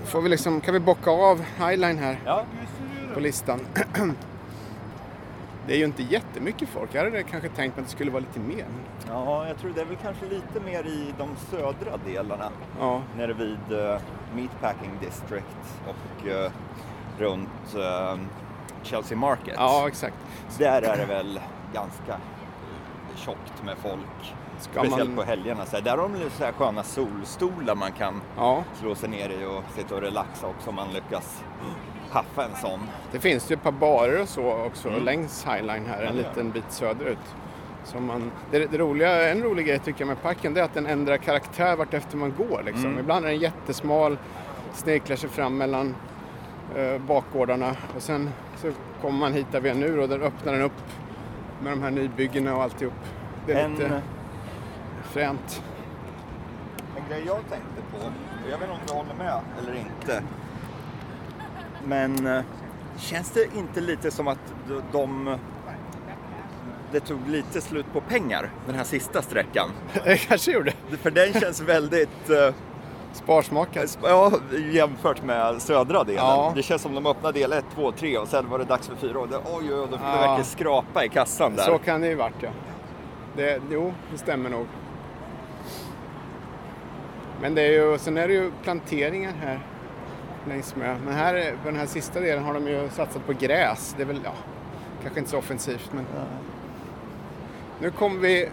får 0.06 0.22
vi 0.22 0.30
liksom, 0.30 0.62
kan 0.62 0.74
vi 0.74 0.80
bocka 0.80 1.12
av 1.12 1.42
Highline 1.42 1.98
här? 1.98 2.20
Ja, 2.26 2.44
på 3.14 3.20
listan. 3.20 3.60
Det 5.68 5.74
är 5.74 5.78
ju 5.78 5.86
inte 5.86 6.04
jättemycket 6.04 6.70
folk. 6.70 6.90
Jag 6.94 7.04
hade 7.04 7.24
kanske 7.24 7.50
tänkt 7.50 7.76
mig 7.76 7.82
att 7.84 7.90
det 7.90 7.92
skulle 7.96 8.12
vara 8.12 8.20
lite 8.20 8.40
mer. 8.40 8.66
ja, 9.08 9.48
jag 9.48 9.58
tror 9.58 9.72
det 9.76 9.82
är 9.82 9.86
väl 9.86 9.98
kanske 10.02 10.26
lite 10.26 10.60
mer 10.66 10.84
i 10.84 11.14
de 11.18 11.30
södra 11.52 11.98
delarna. 12.06 12.50
Ja, 12.80 13.02
Nere 13.18 13.34
vid 13.34 13.72
uh, 13.72 13.98
Meatpacking 14.36 14.92
District 15.02 15.46
och 15.88 16.28
eh, 16.28 16.52
runt 17.20 17.76
eh, 17.76 18.20
Chelsea 18.84 19.18
Market. 19.18 19.54
ja 19.58 19.88
exakt. 19.88 20.16
Där 20.58 20.82
är 20.82 20.98
det 20.98 21.06
väl 21.06 21.40
ganska 21.74 22.18
tjockt 23.16 23.64
med 23.66 23.78
folk. 23.78 24.34
Ska 24.62 24.80
Speciellt 24.80 25.10
man- 25.10 25.16
på 25.18 25.24
helgerna. 25.24 25.66
Så 25.66 25.76
här, 25.76 25.84
där 25.84 25.92
har 25.98 26.10
de 26.10 26.30
så 26.38 26.44
här 26.44 26.52
sköna 26.52 26.84
solstolar 26.84 27.76
man 27.76 27.92
kan 27.92 28.22
Ja, 28.38 28.64
slå 28.80 28.96
sig 28.96 29.10
ner 29.10 29.30
i 29.30 29.46
och 29.46 29.64
sitta 29.76 29.96
och 29.96 30.02
relaxa 30.02 30.48
också 30.48 30.70
om 30.70 30.76
man 30.76 30.88
lyckas 30.94 31.44
haffa 32.12 32.44
en 32.46 32.56
sån. 32.62 32.80
det 33.12 33.20
finns 33.20 33.52
ju 33.52 33.54
ett 33.54 33.64
par 33.64 33.72
barer 33.72 34.22
och 34.22 34.30
så 34.30 34.54
också 34.66 34.90
Mm. 34.90 35.04
längs 35.04 35.46
Highline 35.46 35.86
här, 35.86 36.02
en 36.04 36.06
Ja, 36.06 36.12
liten 36.28 36.52
bit 36.52 36.64
söderut. 36.72 37.36
Som 37.84 38.06
man, 38.06 38.32
det, 38.52 38.66
det 38.72 38.78
roliga, 38.78 39.32
en 39.32 39.44
rolig 39.44 39.66
grej 39.68 39.80
tycker 39.80 40.02
jag 40.02 40.08
med 40.08 40.22
parken 40.22 40.54
det 40.54 40.60
är 40.60 40.64
att 40.66 40.74
den 40.74 40.86
ändrar 40.86 41.18
karaktär 41.18 41.76
vart 41.76 41.94
efter 41.94 42.18
man 42.18 42.34
går. 42.38 42.62
Liksom. 42.66 42.86
Mm. 42.86 43.00
Ibland 43.00 43.26
är 43.26 43.30
den 43.30 43.40
jättesmal, 43.40 44.18
snirklar 44.74 45.16
sig 45.16 45.30
fram 45.30 45.58
mellan 45.58 45.96
eh, 46.76 46.98
bakgårdarna 47.02 47.76
och 47.96 48.02
sen 48.02 48.30
så 48.58 48.72
kommer 49.02 49.20
man 49.20 49.34
hit 49.34 49.46
där 49.52 49.62
vi 49.62 49.70
är 49.70 49.74
nu 49.76 50.00
och 50.00 50.10
där 50.10 50.20
öppnar 50.20 50.54
den 50.54 50.62
upp 50.62 50.82
med 51.64 51.72
de 51.72 51.82
här 51.84 51.92
nybyggena 51.92 52.56
och 52.56 52.64
alltihop. 52.64 52.94
Det 53.46 53.54
är 53.54 53.66
En, 53.66 53.72
lite 53.72 54.02
fränt. 55.12 55.64
en 56.98 57.10
grej 57.10 57.24
jag 57.26 57.38
tänkte 57.50 57.82
på, 57.92 57.98
jag 58.52 58.58
vet 58.58 58.70
inte 58.70 58.74
om 58.74 58.80
du 58.88 58.94
håller 58.94 59.16
med 59.16 59.40
eller 59.62 59.74
inte. 59.80 60.24
Men 61.86 62.28
eh, 62.28 62.44
känns 62.98 63.32
det 63.32 63.56
inte 63.56 63.82
lite 63.82 64.12
som 64.12 64.28
att 64.28 64.40
de, 64.68 64.82
de 64.92 65.38
det 66.92 67.00
tog 67.00 67.28
lite 67.28 67.62
slut 67.62 67.86
på 67.94 68.02
pengar 68.02 68.50
den 68.66 68.76
här 68.76 68.84
sista 68.84 69.22
sträckan? 69.22 69.70
Det 70.04 70.18
kanske 70.18 70.52
gjorde. 70.52 70.72
För 71.02 71.12
den 71.12 71.34
känns 71.34 71.62
väldigt 71.62 72.30
eh, 72.30 72.54
Sparsmakad. 73.14 73.90
Ja, 74.04 74.32
jämfört 74.72 75.24
med 75.24 75.62
södra 75.62 76.04
delen. 76.04 76.24
Ja. 76.26 76.52
Det 76.56 76.64
känns 76.64 76.82
som 76.82 76.96
de 76.96 77.06
öppnade 77.06 77.40
del 77.40 77.52
1, 77.54 77.66
2, 77.76 77.92
3 77.92 78.18
och 78.18 78.28
sen 78.28 78.50
var 78.50 78.60
det 78.60 78.66
dags 78.66 78.88
för 78.88 78.96
4 78.96 79.20
och 79.20 79.28
det, 79.28 79.38
oj, 79.38 79.44
oj, 79.62 79.74
oj, 79.74 79.88
de 79.92 79.98
fick 79.98 80.08
Ja. 80.08 80.12
verkligen 80.16 80.46
skrapa 80.46 81.06
i 81.06 81.10
kassan 81.10 81.56
där. 81.56 81.64
Så 81.64 81.78
kan 81.78 82.02
det 82.02 82.08
ju 82.08 82.16
varit 82.16 82.36
ja. 82.40 82.50
Det, 83.36 83.62
jo, 83.72 83.94
det 84.12 84.18
stämmer 84.18 84.50
nog. 84.50 84.66
Men 87.42 87.56
det 87.56 87.62
är 87.62 87.72
ju, 87.72 87.98
sen 87.98 88.18
är 88.18 88.28
det 88.28 88.34
ju 88.34 88.52
planteringar 88.64 89.34
här 89.42 89.60
längs 90.48 90.76
med. 90.76 90.98
Men 91.06 91.14
här 91.14 91.56
på 91.64 91.70
den 91.70 91.80
här 91.80 91.86
sista 91.86 92.20
delen 92.20 92.44
har 92.44 92.54
de 92.54 92.68
ju 92.68 92.90
satsat 92.90 93.26
på 93.26 93.34
gräs. 93.34 93.94
Det 93.98 94.04
är 94.04 94.08
väl, 94.08 94.20
ja, 94.24 94.34
kanske 95.02 95.20
inte 95.20 95.32
så 95.32 95.38
offensivt 95.38 95.90
men. 95.94 96.06
Nu 97.80 97.92
kommer 97.92 98.20
vi, 98.20 98.50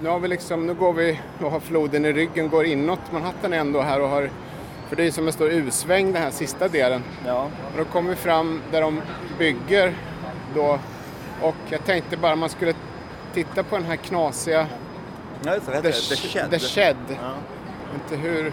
nu 0.00 0.08
har 0.08 0.18
vi 0.18 0.28
liksom, 0.28 0.66
nu 0.66 0.74
går 0.74 0.92
vi 0.92 1.20
och 1.40 1.50
har 1.50 1.60
floden 1.60 2.04
i 2.04 2.12
ryggen, 2.12 2.48
går 2.48 2.64
inåt 2.64 3.12
Manhattan 3.12 3.52
ändå 3.52 3.80
här 3.80 4.00
och 4.00 4.08
har, 4.08 4.30
för 4.88 4.96
det 4.96 5.02
är 5.02 5.04
ju 5.04 5.12
som 5.12 5.26
en 5.26 5.32
stor 5.32 5.50
U-sväng 5.50 6.12
den 6.12 6.22
här 6.22 6.30
sista 6.30 6.68
delen. 6.68 7.02
Ja. 7.26 7.42
Och 7.42 7.78
då 7.78 7.84
kommer 7.84 8.10
vi 8.10 8.16
fram 8.16 8.60
där 8.70 8.80
de 8.80 9.00
bygger 9.38 9.94
då. 10.54 10.78
Och 11.42 11.56
jag 11.68 11.84
tänkte 11.84 12.16
bara 12.16 12.36
man 12.36 12.48
skulle 12.48 12.74
titta 13.34 13.62
på 13.62 13.76
den 13.76 13.84
här 13.84 13.96
knasiga 13.96 14.66
Ja, 15.44 15.54
just 15.54 15.66
det? 15.66 15.92
The 15.92 15.92
Shed. 16.16 16.50
The 16.50 16.58
Shed. 16.58 16.96
Ja. 17.08 17.34
Inte 17.94 18.16
hur 18.16 18.52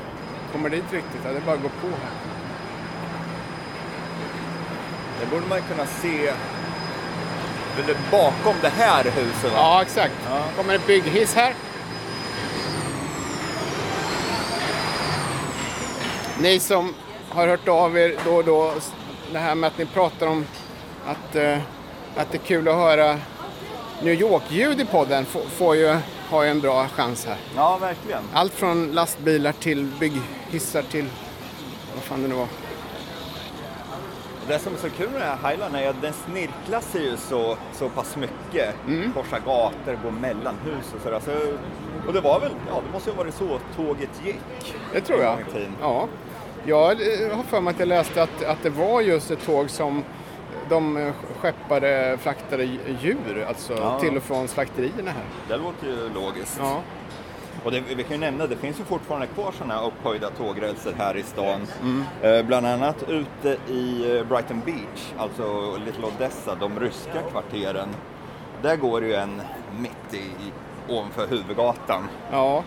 kommer 0.52 0.70
dit 0.70 0.94
riktigt. 0.94 1.24
Det 1.24 1.30
är 1.30 1.42
bara 1.42 1.56
att 1.56 1.62
gå 1.62 1.70
på 1.70 1.88
här. 1.88 2.12
Det 5.20 5.26
borde 5.26 5.48
man 5.48 5.62
kunna 5.62 5.86
se 5.86 6.34
bakom 8.12 8.56
det 8.62 8.70
här 8.70 9.04
huset. 9.04 9.44
va? 9.44 9.50
Ja, 9.56 9.82
exakt. 9.82 10.14
Ja. 10.30 10.44
kommer 10.58 10.74
en 10.74 10.82
bygghiss 10.88 11.36
här. 11.36 11.54
Ni 16.42 16.60
som 16.60 16.94
har 17.30 17.48
hört 17.48 17.68
av 17.68 17.98
er 17.98 18.16
då 18.26 18.32
och 18.32 18.44
då, 18.44 18.74
det 19.34 19.40
här 19.40 19.56
med 19.56 19.68
att 19.68 19.78
ni 19.78 19.86
pratar 19.86 20.28
om 20.28 20.46
att, 21.06 21.36
eh, 21.36 21.58
att 22.16 22.32
det 22.32 22.38
är 22.38 22.46
kul 22.46 22.68
att 22.68 22.76
höra 22.76 23.18
New 24.04 24.14
York-ljud 24.22 24.82
i 24.82 24.86
podden 24.86 25.26
får 25.58 25.76
ju, 25.76 25.98
har 26.32 26.44
ju 26.44 26.50
en 26.50 26.62
bra 26.62 26.88
chans 26.88 27.26
här. 27.26 27.38
ja, 27.56 27.78
verkligen. 27.82 28.24
Allt 28.34 28.54
från 28.54 28.92
lastbilar 28.92 29.52
till 29.52 29.88
bygghissar 30.00 30.82
till 30.82 31.06
vad 31.94 32.04
fan 32.04 32.22
det 32.22 32.28
nu 32.28 32.36
var. 32.36 32.48
Det 34.48 34.60
som 34.60 34.74
är 34.74 34.78
så 34.78 34.90
kul 34.90 35.10
med 35.10 35.22
den 35.22 35.38
här 35.38 35.50
Highland 35.50 35.76
är 35.76 35.90
att 35.90 36.02
den 36.02 36.14
snirklar 36.14 36.82
sig 36.82 37.04
ju 37.04 37.18
så, 37.18 37.58
så 37.74 37.90
pass 37.90 38.16
mycket. 38.16 38.76
Mm. 38.88 39.14
Korsar 39.14 39.40
gator, 39.46 40.00
går 40.04 40.12
mellan 40.12 40.56
hus 40.66 40.94
och 40.96 41.02
sådär. 41.04 41.20
Så, 41.26 41.32
och 42.08 42.14
det 42.14 42.22
var 42.22 42.40
väl, 42.40 42.52
ja 42.70 42.82
det 42.86 42.94
måste 42.94 43.10
ju 43.10 43.16
ha 43.16 43.24
varit 43.24 43.36
så 43.36 43.60
tåget 43.76 44.10
gick. 44.26 44.76
Det 44.94 45.02
tror 45.02 45.22
jag. 45.22 45.38
Ja. 45.82 46.08
Jag 46.66 46.96
har 47.36 47.44
för 47.44 47.62
mig 47.62 47.72
att 47.72 47.80
jag 47.80 47.88
läste 47.88 48.24
att, 48.24 48.44
att 48.44 48.64
det 48.64 48.70
var 48.70 49.02
just 49.02 49.32
ett 49.32 49.46
tåg 49.46 49.70
som 49.70 50.04
de 50.72 50.98
eh, 50.98 51.14
skeppade, 51.40 52.18
fraktade 52.22 52.64
djur, 53.02 53.46
alltså 53.48 53.74
Ja. 53.74 54.00
till 54.00 54.18
och 54.18 54.24
från 54.24 54.48
slakterierna 54.48 55.12
här. 55.12 55.24
Det 55.48 55.58
låter 55.58 55.88
ju 55.88 56.10
logiskt. 56.14 56.58
Ja. 56.60 56.82
Och 57.66 57.72
det, 57.72 57.80
vi 57.96 58.04
kan 58.04 58.12
ju 58.12 58.18
nämna, 58.18 58.48
det 58.48 58.56
finns 58.56 58.80
ju 58.80 58.84
fortfarande 58.84 59.28
kvar 59.28 59.52
sådana 59.58 59.74
här 59.74 59.88
upphöjda 59.88 60.30
tågrälser 60.30 60.94
här 60.98 61.18
i 61.18 61.24
stan. 61.24 61.62
Mm. 61.82 62.04
Eh, 62.22 62.46
bland 62.46 62.66
annat 62.68 63.04
ute 63.10 63.58
i 63.74 64.18
eh, 64.18 64.24
Brighton 64.28 64.62
Beach, 64.66 65.12
alltså 65.18 65.76
Little 65.86 66.06
Odessa, 66.06 66.56
de 66.56 66.80
ryska 66.80 67.22
kvarteren. 67.32 67.90
Där 68.62 68.76
går 68.76 69.02
det 69.02 69.08
ju 69.08 69.14
en 69.16 69.42
mitt 69.80 70.14
i, 70.14 70.26
ovanför 70.94 71.28
huvudgatan. 71.28 72.08
ja. 72.32 72.64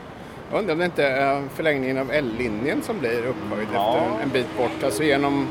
Jag 0.50 0.58
undrar 0.58 0.72
om 0.72 0.78
det 0.78 0.84
inte 0.84 1.04
är 1.06 1.48
förlängningen 1.54 1.98
av 1.98 2.10
L-linjen 2.10 2.82
som 2.82 2.98
blir 2.98 3.18
upphöjd 3.26 3.68
Ja. 3.74 3.96
efter 3.96 4.22
en 4.22 4.28
bit 4.28 4.58
bort, 4.58 4.84
alltså 4.84 5.02
genom 5.02 5.48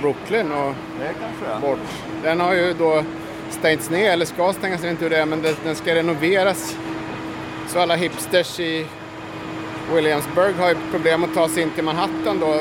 Brooklyn 0.00 0.52
och 0.52 0.74
bort. 1.60 1.78
Den 2.22 2.40
har 2.40 2.54
ju 2.54 2.74
då 2.78 3.02
stängts 3.50 3.90
ner, 3.90 4.10
eller 4.10 4.26
ska 4.26 4.52
stängas 4.52 4.82
ner, 4.82 4.90
inte 4.90 5.04
hur 5.04 5.10
det 5.10 5.18
är, 5.18 5.26
men 5.26 5.44
den 5.64 5.74
ska 5.76 5.94
renoveras 5.94 6.76
Så 7.68 7.80
alla 7.80 7.96
hipsters 7.96 8.60
i 8.60 8.86
Williamsburg 9.94 10.54
har 10.54 10.68
ju 10.68 10.76
problem 10.90 11.24
att 11.24 11.34
ta 11.34 11.48
sig 11.48 11.62
in 11.62 11.70
till 11.70 11.84
Manhattan 11.84 12.40
då 12.40 12.60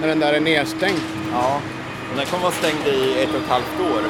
när 0.00 0.08
den 0.08 0.20
där 0.20 0.32
är 0.32 0.40
nedstängd. 0.40 1.00
Ja. 1.32 1.60
Den 2.16 2.26
kommer 2.26 2.42
vara 2.42 2.52
stängd 2.52 2.86
i 2.86 3.22
ett 3.22 3.30
och 3.30 3.40
ett 3.40 3.48
halvt 3.48 3.80
år 3.80 4.00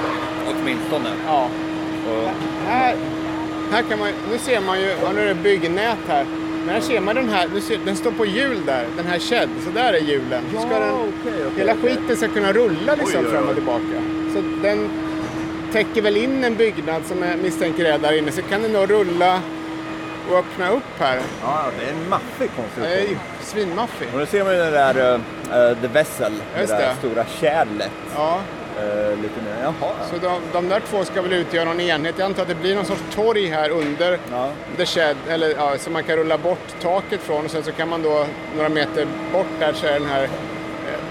åtminstone. 0.49 1.11
Ja. 1.27 1.49
Och, 2.09 2.31
Här, 2.67 2.97
här 3.73 3.83
kan 3.83 3.99
man, 3.99 4.09
nu 4.31 4.39
ser 4.39 4.61
man 4.61 4.81
ju, 4.81 4.87
ja, 5.03 5.13
nu 5.15 5.21
är 5.21 5.27
det 5.27 5.35
byggnät 5.35 5.99
här. 6.09 6.27
Men 6.69 6.75
här 6.75 6.83
ser 6.83 7.01
man 7.01 7.15
den 7.15 7.29
här, 7.29 7.49
den 7.85 7.97
står 7.97 8.11
på 8.11 8.27
hjul 8.27 8.63
där, 8.67 8.85
den 8.97 9.07
här 9.07 9.19
shed, 9.19 9.49
så 9.65 9.71
där 9.71 9.93
är 9.93 9.99
hjulen. 9.99 10.43
Så 10.55 10.61
ska 10.61 10.69
den, 10.81 10.95
okej, 10.95 11.11
okej, 11.25 11.51
hela 11.57 11.75
skiten 11.75 12.17
ska 12.17 12.29
kunna 12.29 12.53
rulla 12.53 12.95
liksom 12.95 13.21
Oj, 13.21 13.27
oj, 13.27 13.33
fram 13.33 13.49
och 13.49 13.55
tillbaka. 13.55 14.03
Så 14.35 14.43
den 14.63 14.91
täcker 15.73 16.03
väl 16.03 16.17
in 16.17 16.45
en 16.45 16.55
byggnad 16.57 17.03
som 17.07 17.23
jag 17.23 17.39
misstänker 17.39 17.85
är 17.85 17.99
där 17.99 18.19
inne, 18.19 18.33
så 18.33 18.43
kan 18.43 18.63
den 18.63 18.73
då 18.73 18.87
rulla 18.87 19.41
och 20.31 20.39
öppna 20.39 20.71
upp 20.71 20.99
här. 20.99 21.21
Ja, 21.43 21.65
det 21.81 21.87
är 21.87 21.91
en 21.93 22.09
maffig 22.09 22.51
Det 22.57 22.63
konstruktion. 22.63 23.19
svinmaffig. 23.41 24.09
Och 24.13 24.19
nu 24.19 24.27
ser 24.27 24.45
man 24.45 24.53
ju 24.53 24.59
den 24.59 24.73
där 24.73 25.15
uh, 25.15 25.81
The 25.81 25.89
Vessel, 25.89 26.33
det 26.55 26.61
Just 26.61 26.73
där 26.73 26.79
det. 26.81 26.95
stora 27.09 27.25
kärlet. 27.41 27.91
Ja, 28.15 28.41
Uh, 28.83 29.23
lite 29.23 29.41
mer, 29.45 29.63
jaha. 29.63 29.93
så 30.11 30.17
de, 30.19 30.41
de 30.53 30.69
där 30.69 30.81
två 30.81 31.05
ska 31.05 31.23
väl 31.23 31.33
utgöra 31.33 31.65
någon 31.65 31.81
enhet. 31.81 32.15
Jag 32.19 32.27
antar 32.27 32.43
att 32.43 32.49
det 32.49 32.55
blir 32.55 32.75
någon 32.75 32.85
sorts 32.85 33.03
torg 33.15 33.47
här 33.47 33.71
under 33.71 34.19
Ja. 34.33 34.49
the 34.77 34.87
shed, 34.87 35.17
eller 35.29 35.49
ja, 35.51 35.79
så 35.79 35.91
man 35.91 36.05
kan 36.05 36.17
rulla 36.17 36.39
bort 36.39 36.81
taket 36.83 37.21
från 37.21 37.45
och 37.45 37.51
sen 37.51 37.63
så 37.63 37.73
kan 37.73 37.89
man 37.89 38.03
då 38.03 38.27
några 38.57 38.69
meter 38.69 39.07
bort 39.33 39.47
där 39.61 39.73
så 39.73 39.87
är 39.87 39.93
den 39.93 40.09
här 40.09 40.29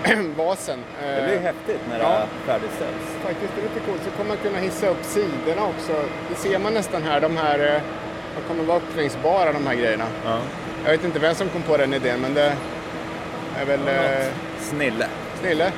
eh, 0.03 0.17
vasen. 0.37 0.79
Det 1.01 1.23
blir 1.27 1.35
Eh, 1.35 1.41
häftigt 1.41 1.81
när 1.89 1.99
Ja. 1.99 2.09
det 2.09 2.51
färdigställs. 2.51 3.03
Faktiskt 3.23 3.51
det 3.55 3.61
är 3.61 3.63
lite 3.63 3.79
coolt. 3.79 4.01
Så 4.05 4.09
kommer 4.11 4.27
man 4.27 4.37
kunna 4.37 4.59
hissa 4.59 4.87
upp 4.89 5.03
sidorna 5.03 5.65
också. 5.67 5.93
Det 6.29 6.35
ser 6.35 6.59
man 6.59 6.73
nästan 6.73 7.03
här, 7.03 7.19
de 7.21 7.37
här, 7.37 7.59
eh, 7.59 7.81
de 8.35 8.47
kommer 8.47 8.63
vara 8.63 8.77
uppsvängsbara 8.77 9.51
de 9.53 9.67
här 9.67 9.75
grejerna. 9.75 10.05
Ja. 10.25 10.37
Jag 10.85 10.91
vet 10.91 11.03
inte 11.03 11.19
vem 11.19 11.35
som 11.35 11.49
kom 11.49 11.61
på 11.61 11.77
den 11.77 11.93
idén 11.93 12.19
men 12.21 12.33
det 12.33 12.53
är 13.61 13.65
väl 13.65 13.87
eh, 13.87 14.27
Snille. 14.61 15.07
Snille. 15.41 15.71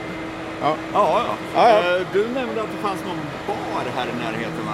Ja. 0.61 0.75
Ja, 0.93 1.23
ja. 1.27 1.35
Ja, 1.55 1.69
ja. 1.69 1.95
Eh, 1.97 2.01
Du 2.13 2.27
nämnde 2.27 2.61
att 2.61 2.67
det 2.71 2.87
fanns 2.87 3.01
någon 3.05 3.19
bar 3.47 3.91
här 3.95 4.05
i 4.07 4.15
närheten 4.23 4.65
va? 4.65 4.73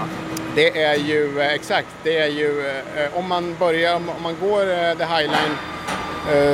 Det 0.56 0.82
är 0.84 0.96
ju, 0.96 1.40
eh, 1.42 1.54
exakt, 1.54 1.88
det 2.04 2.18
är 2.18 2.28
ju 2.28 2.68
eh, 2.68 3.18
om 3.18 3.28
man 3.28 3.56
börjar, 3.60 3.96
om 3.96 4.04
man 4.24 4.36
går 4.42 4.96
The 4.96 5.04
High 5.06 5.22
Line 5.32 5.58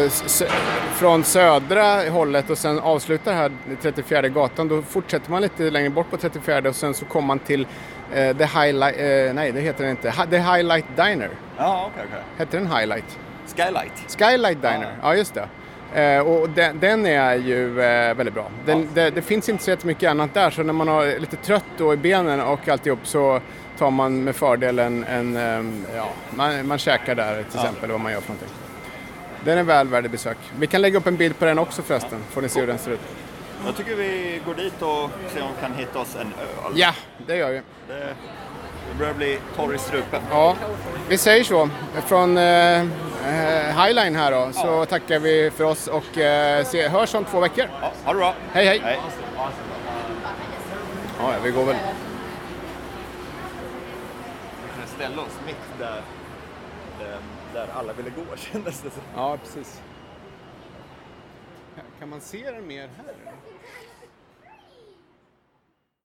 s- 0.08 0.44
från 0.96 1.24
södra 1.24 2.10
hållet 2.10 2.50
och 2.50 2.58
sen 2.58 2.80
avslutar 2.80 3.34
här 3.34 3.52
34 3.82 4.28
gatan, 4.30 4.68
då 4.68 4.82
fortsätter 4.82 5.32
man 5.32 5.42
lite 5.42 5.64
längre 5.70 5.90
bort 5.90 6.10
på 6.12 6.18
34 6.18 6.70
och 6.70 6.76
sen 6.76 6.94
så 6.94 7.06
kommer 7.06 7.28
man 7.28 7.40
till 7.40 7.68
The 8.12 8.46
Highlight, 8.46 8.96
nej 9.36 9.52
det 9.52 9.62
heter 9.62 9.84
det 9.84 9.92
inte, 9.92 10.12
The 10.30 10.38
Highlight 10.38 10.86
Diner. 10.96 11.30
Ja, 11.58 11.90
okej, 11.94 12.04
okej. 12.10 12.24
Heter 12.38 12.58
den 12.58 12.72
Highlight? 12.72 13.18
Skylight. 13.56 14.18
Skylight 14.20 14.62
Diner, 14.62 14.96
ja, 15.02 15.16
just 15.16 15.34
det. 15.34 15.48
Eh, 15.96 16.20
och 16.20 16.50
den, 16.50 16.80
den 16.80 17.06
är 17.06 17.36
ju 17.36 17.82
eh, 17.82 18.14
väldigt 18.16 18.34
bra. 18.34 18.50
Den, 18.66 18.80
Ja. 18.80 18.86
det, 18.94 19.10
det 19.10 19.22
finns 19.22 19.50
inte 19.50 19.64
så 19.64 19.70
jättemycket 19.70 20.10
annat 20.10 20.34
där 20.34 20.50
så 20.50 20.64
när 20.64 20.74
man 20.74 20.88
har 20.88 21.20
lite 21.20 21.36
trött 21.36 21.66
då 21.78 21.94
i 21.94 21.98
benen 21.98 22.42
och 22.42 22.68
alltihop 22.68 23.00
så 23.04 23.40
tar 23.78 23.92
man 23.92 24.24
med 24.24 24.36
fördel 24.36 24.80
en, 24.80 25.04
en 25.04 25.38
ehm, 25.38 25.86
ja, 25.96 26.10
man, 26.36 26.68
man 26.68 26.78
käkar 26.78 27.16
där 27.16 27.36
till 27.36 27.46
Ja. 27.54 27.60
exempel 27.62 27.92
vad 27.92 28.00
man 28.00 28.12
gör 28.12 28.22
för 28.22 28.30
någonting. 28.30 28.56
Den 29.46 29.58
är 29.58 29.64
väl 29.64 29.88
värd 29.88 30.10
besök. 30.12 30.38
Vi 30.60 30.68
kan 30.68 30.82
lägga 30.82 30.98
upp 30.98 31.08
en 31.08 31.18
bild 31.18 31.40
på 31.40 31.46
den 31.46 31.60
också 31.60 31.82
förresten, 31.82 32.20
får 32.30 32.42
ni 32.42 32.50
se 32.50 32.60
hur 32.60 32.68
den 32.68 32.78
ser 32.78 32.92
ut. 32.92 33.00
Jag 33.66 33.76
tycker 33.76 33.96
vi 33.96 34.42
går 34.46 34.54
dit 34.56 34.82
och 34.82 35.10
ser 35.34 35.42
om 35.42 35.48
vi 35.56 35.62
kan 35.62 35.74
hitta 35.74 36.00
oss 36.00 36.16
en 36.16 36.28
öl. 36.28 36.72
Ja, 36.76 36.94
det 37.28 37.36
gör 37.36 37.50
vi. 37.52 37.62
Det, 37.88 38.14
det 38.92 38.98
börjar 38.98 39.14
bli 39.14 39.40
torr 39.56 39.76
i 39.76 39.78
strupen. 39.78 40.22
Ja, 40.30 40.56
vi 41.10 41.18
säger 41.18 41.44
så. 41.44 41.70
Från 42.06 42.38
eh, 42.38 42.82
eh, 42.82 43.84
Highline 43.84 44.16
här 44.16 44.32
då, 44.32 44.54
så 44.54 44.86
tackar 44.86 45.20
vi 45.20 45.52
för 45.52 45.64
oss 45.64 45.88
och 45.88 46.18
eh, 46.18 46.66
se, 46.66 46.88
hörs 46.88 47.16
om 47.16 47.26
två 47.26 47.40
veckor. 47.40 47.66
Ja, 47.82 47.92
ha 48.06 48.14
det 48.14 48.20
bra. 48.20 48.36
Hej 48.52 48.66
hej! 48.66 48.82
Hej. 48.84 49.00
Ja, 51.20 51.34
vi 51.44 51.52
går 51.52 51.66
väl. 51.66 51.76
Vi 54.64 54.80
kan 54.80 54.88
ställa 54.88 55.22
oss 55.22 55.40
mitt 55.46 55.80
där, 55.80 56.02
där, 57.00 57.18
där 57.54 57.68
alla 57.74 57.94
ville 57.94 58.10
gå 58.10 58.22
kändes 58.36 58.82
det 58.82 58.90
som. 58.90 59.02
Ja, 59.16 59.38
precis. 59.38 59.82
Kan 62.00 62.10
man 62.10 62.22
se 62.22 62.52
den 62.52 62.68
mer 62.68 62.90
här? 62.98 63.31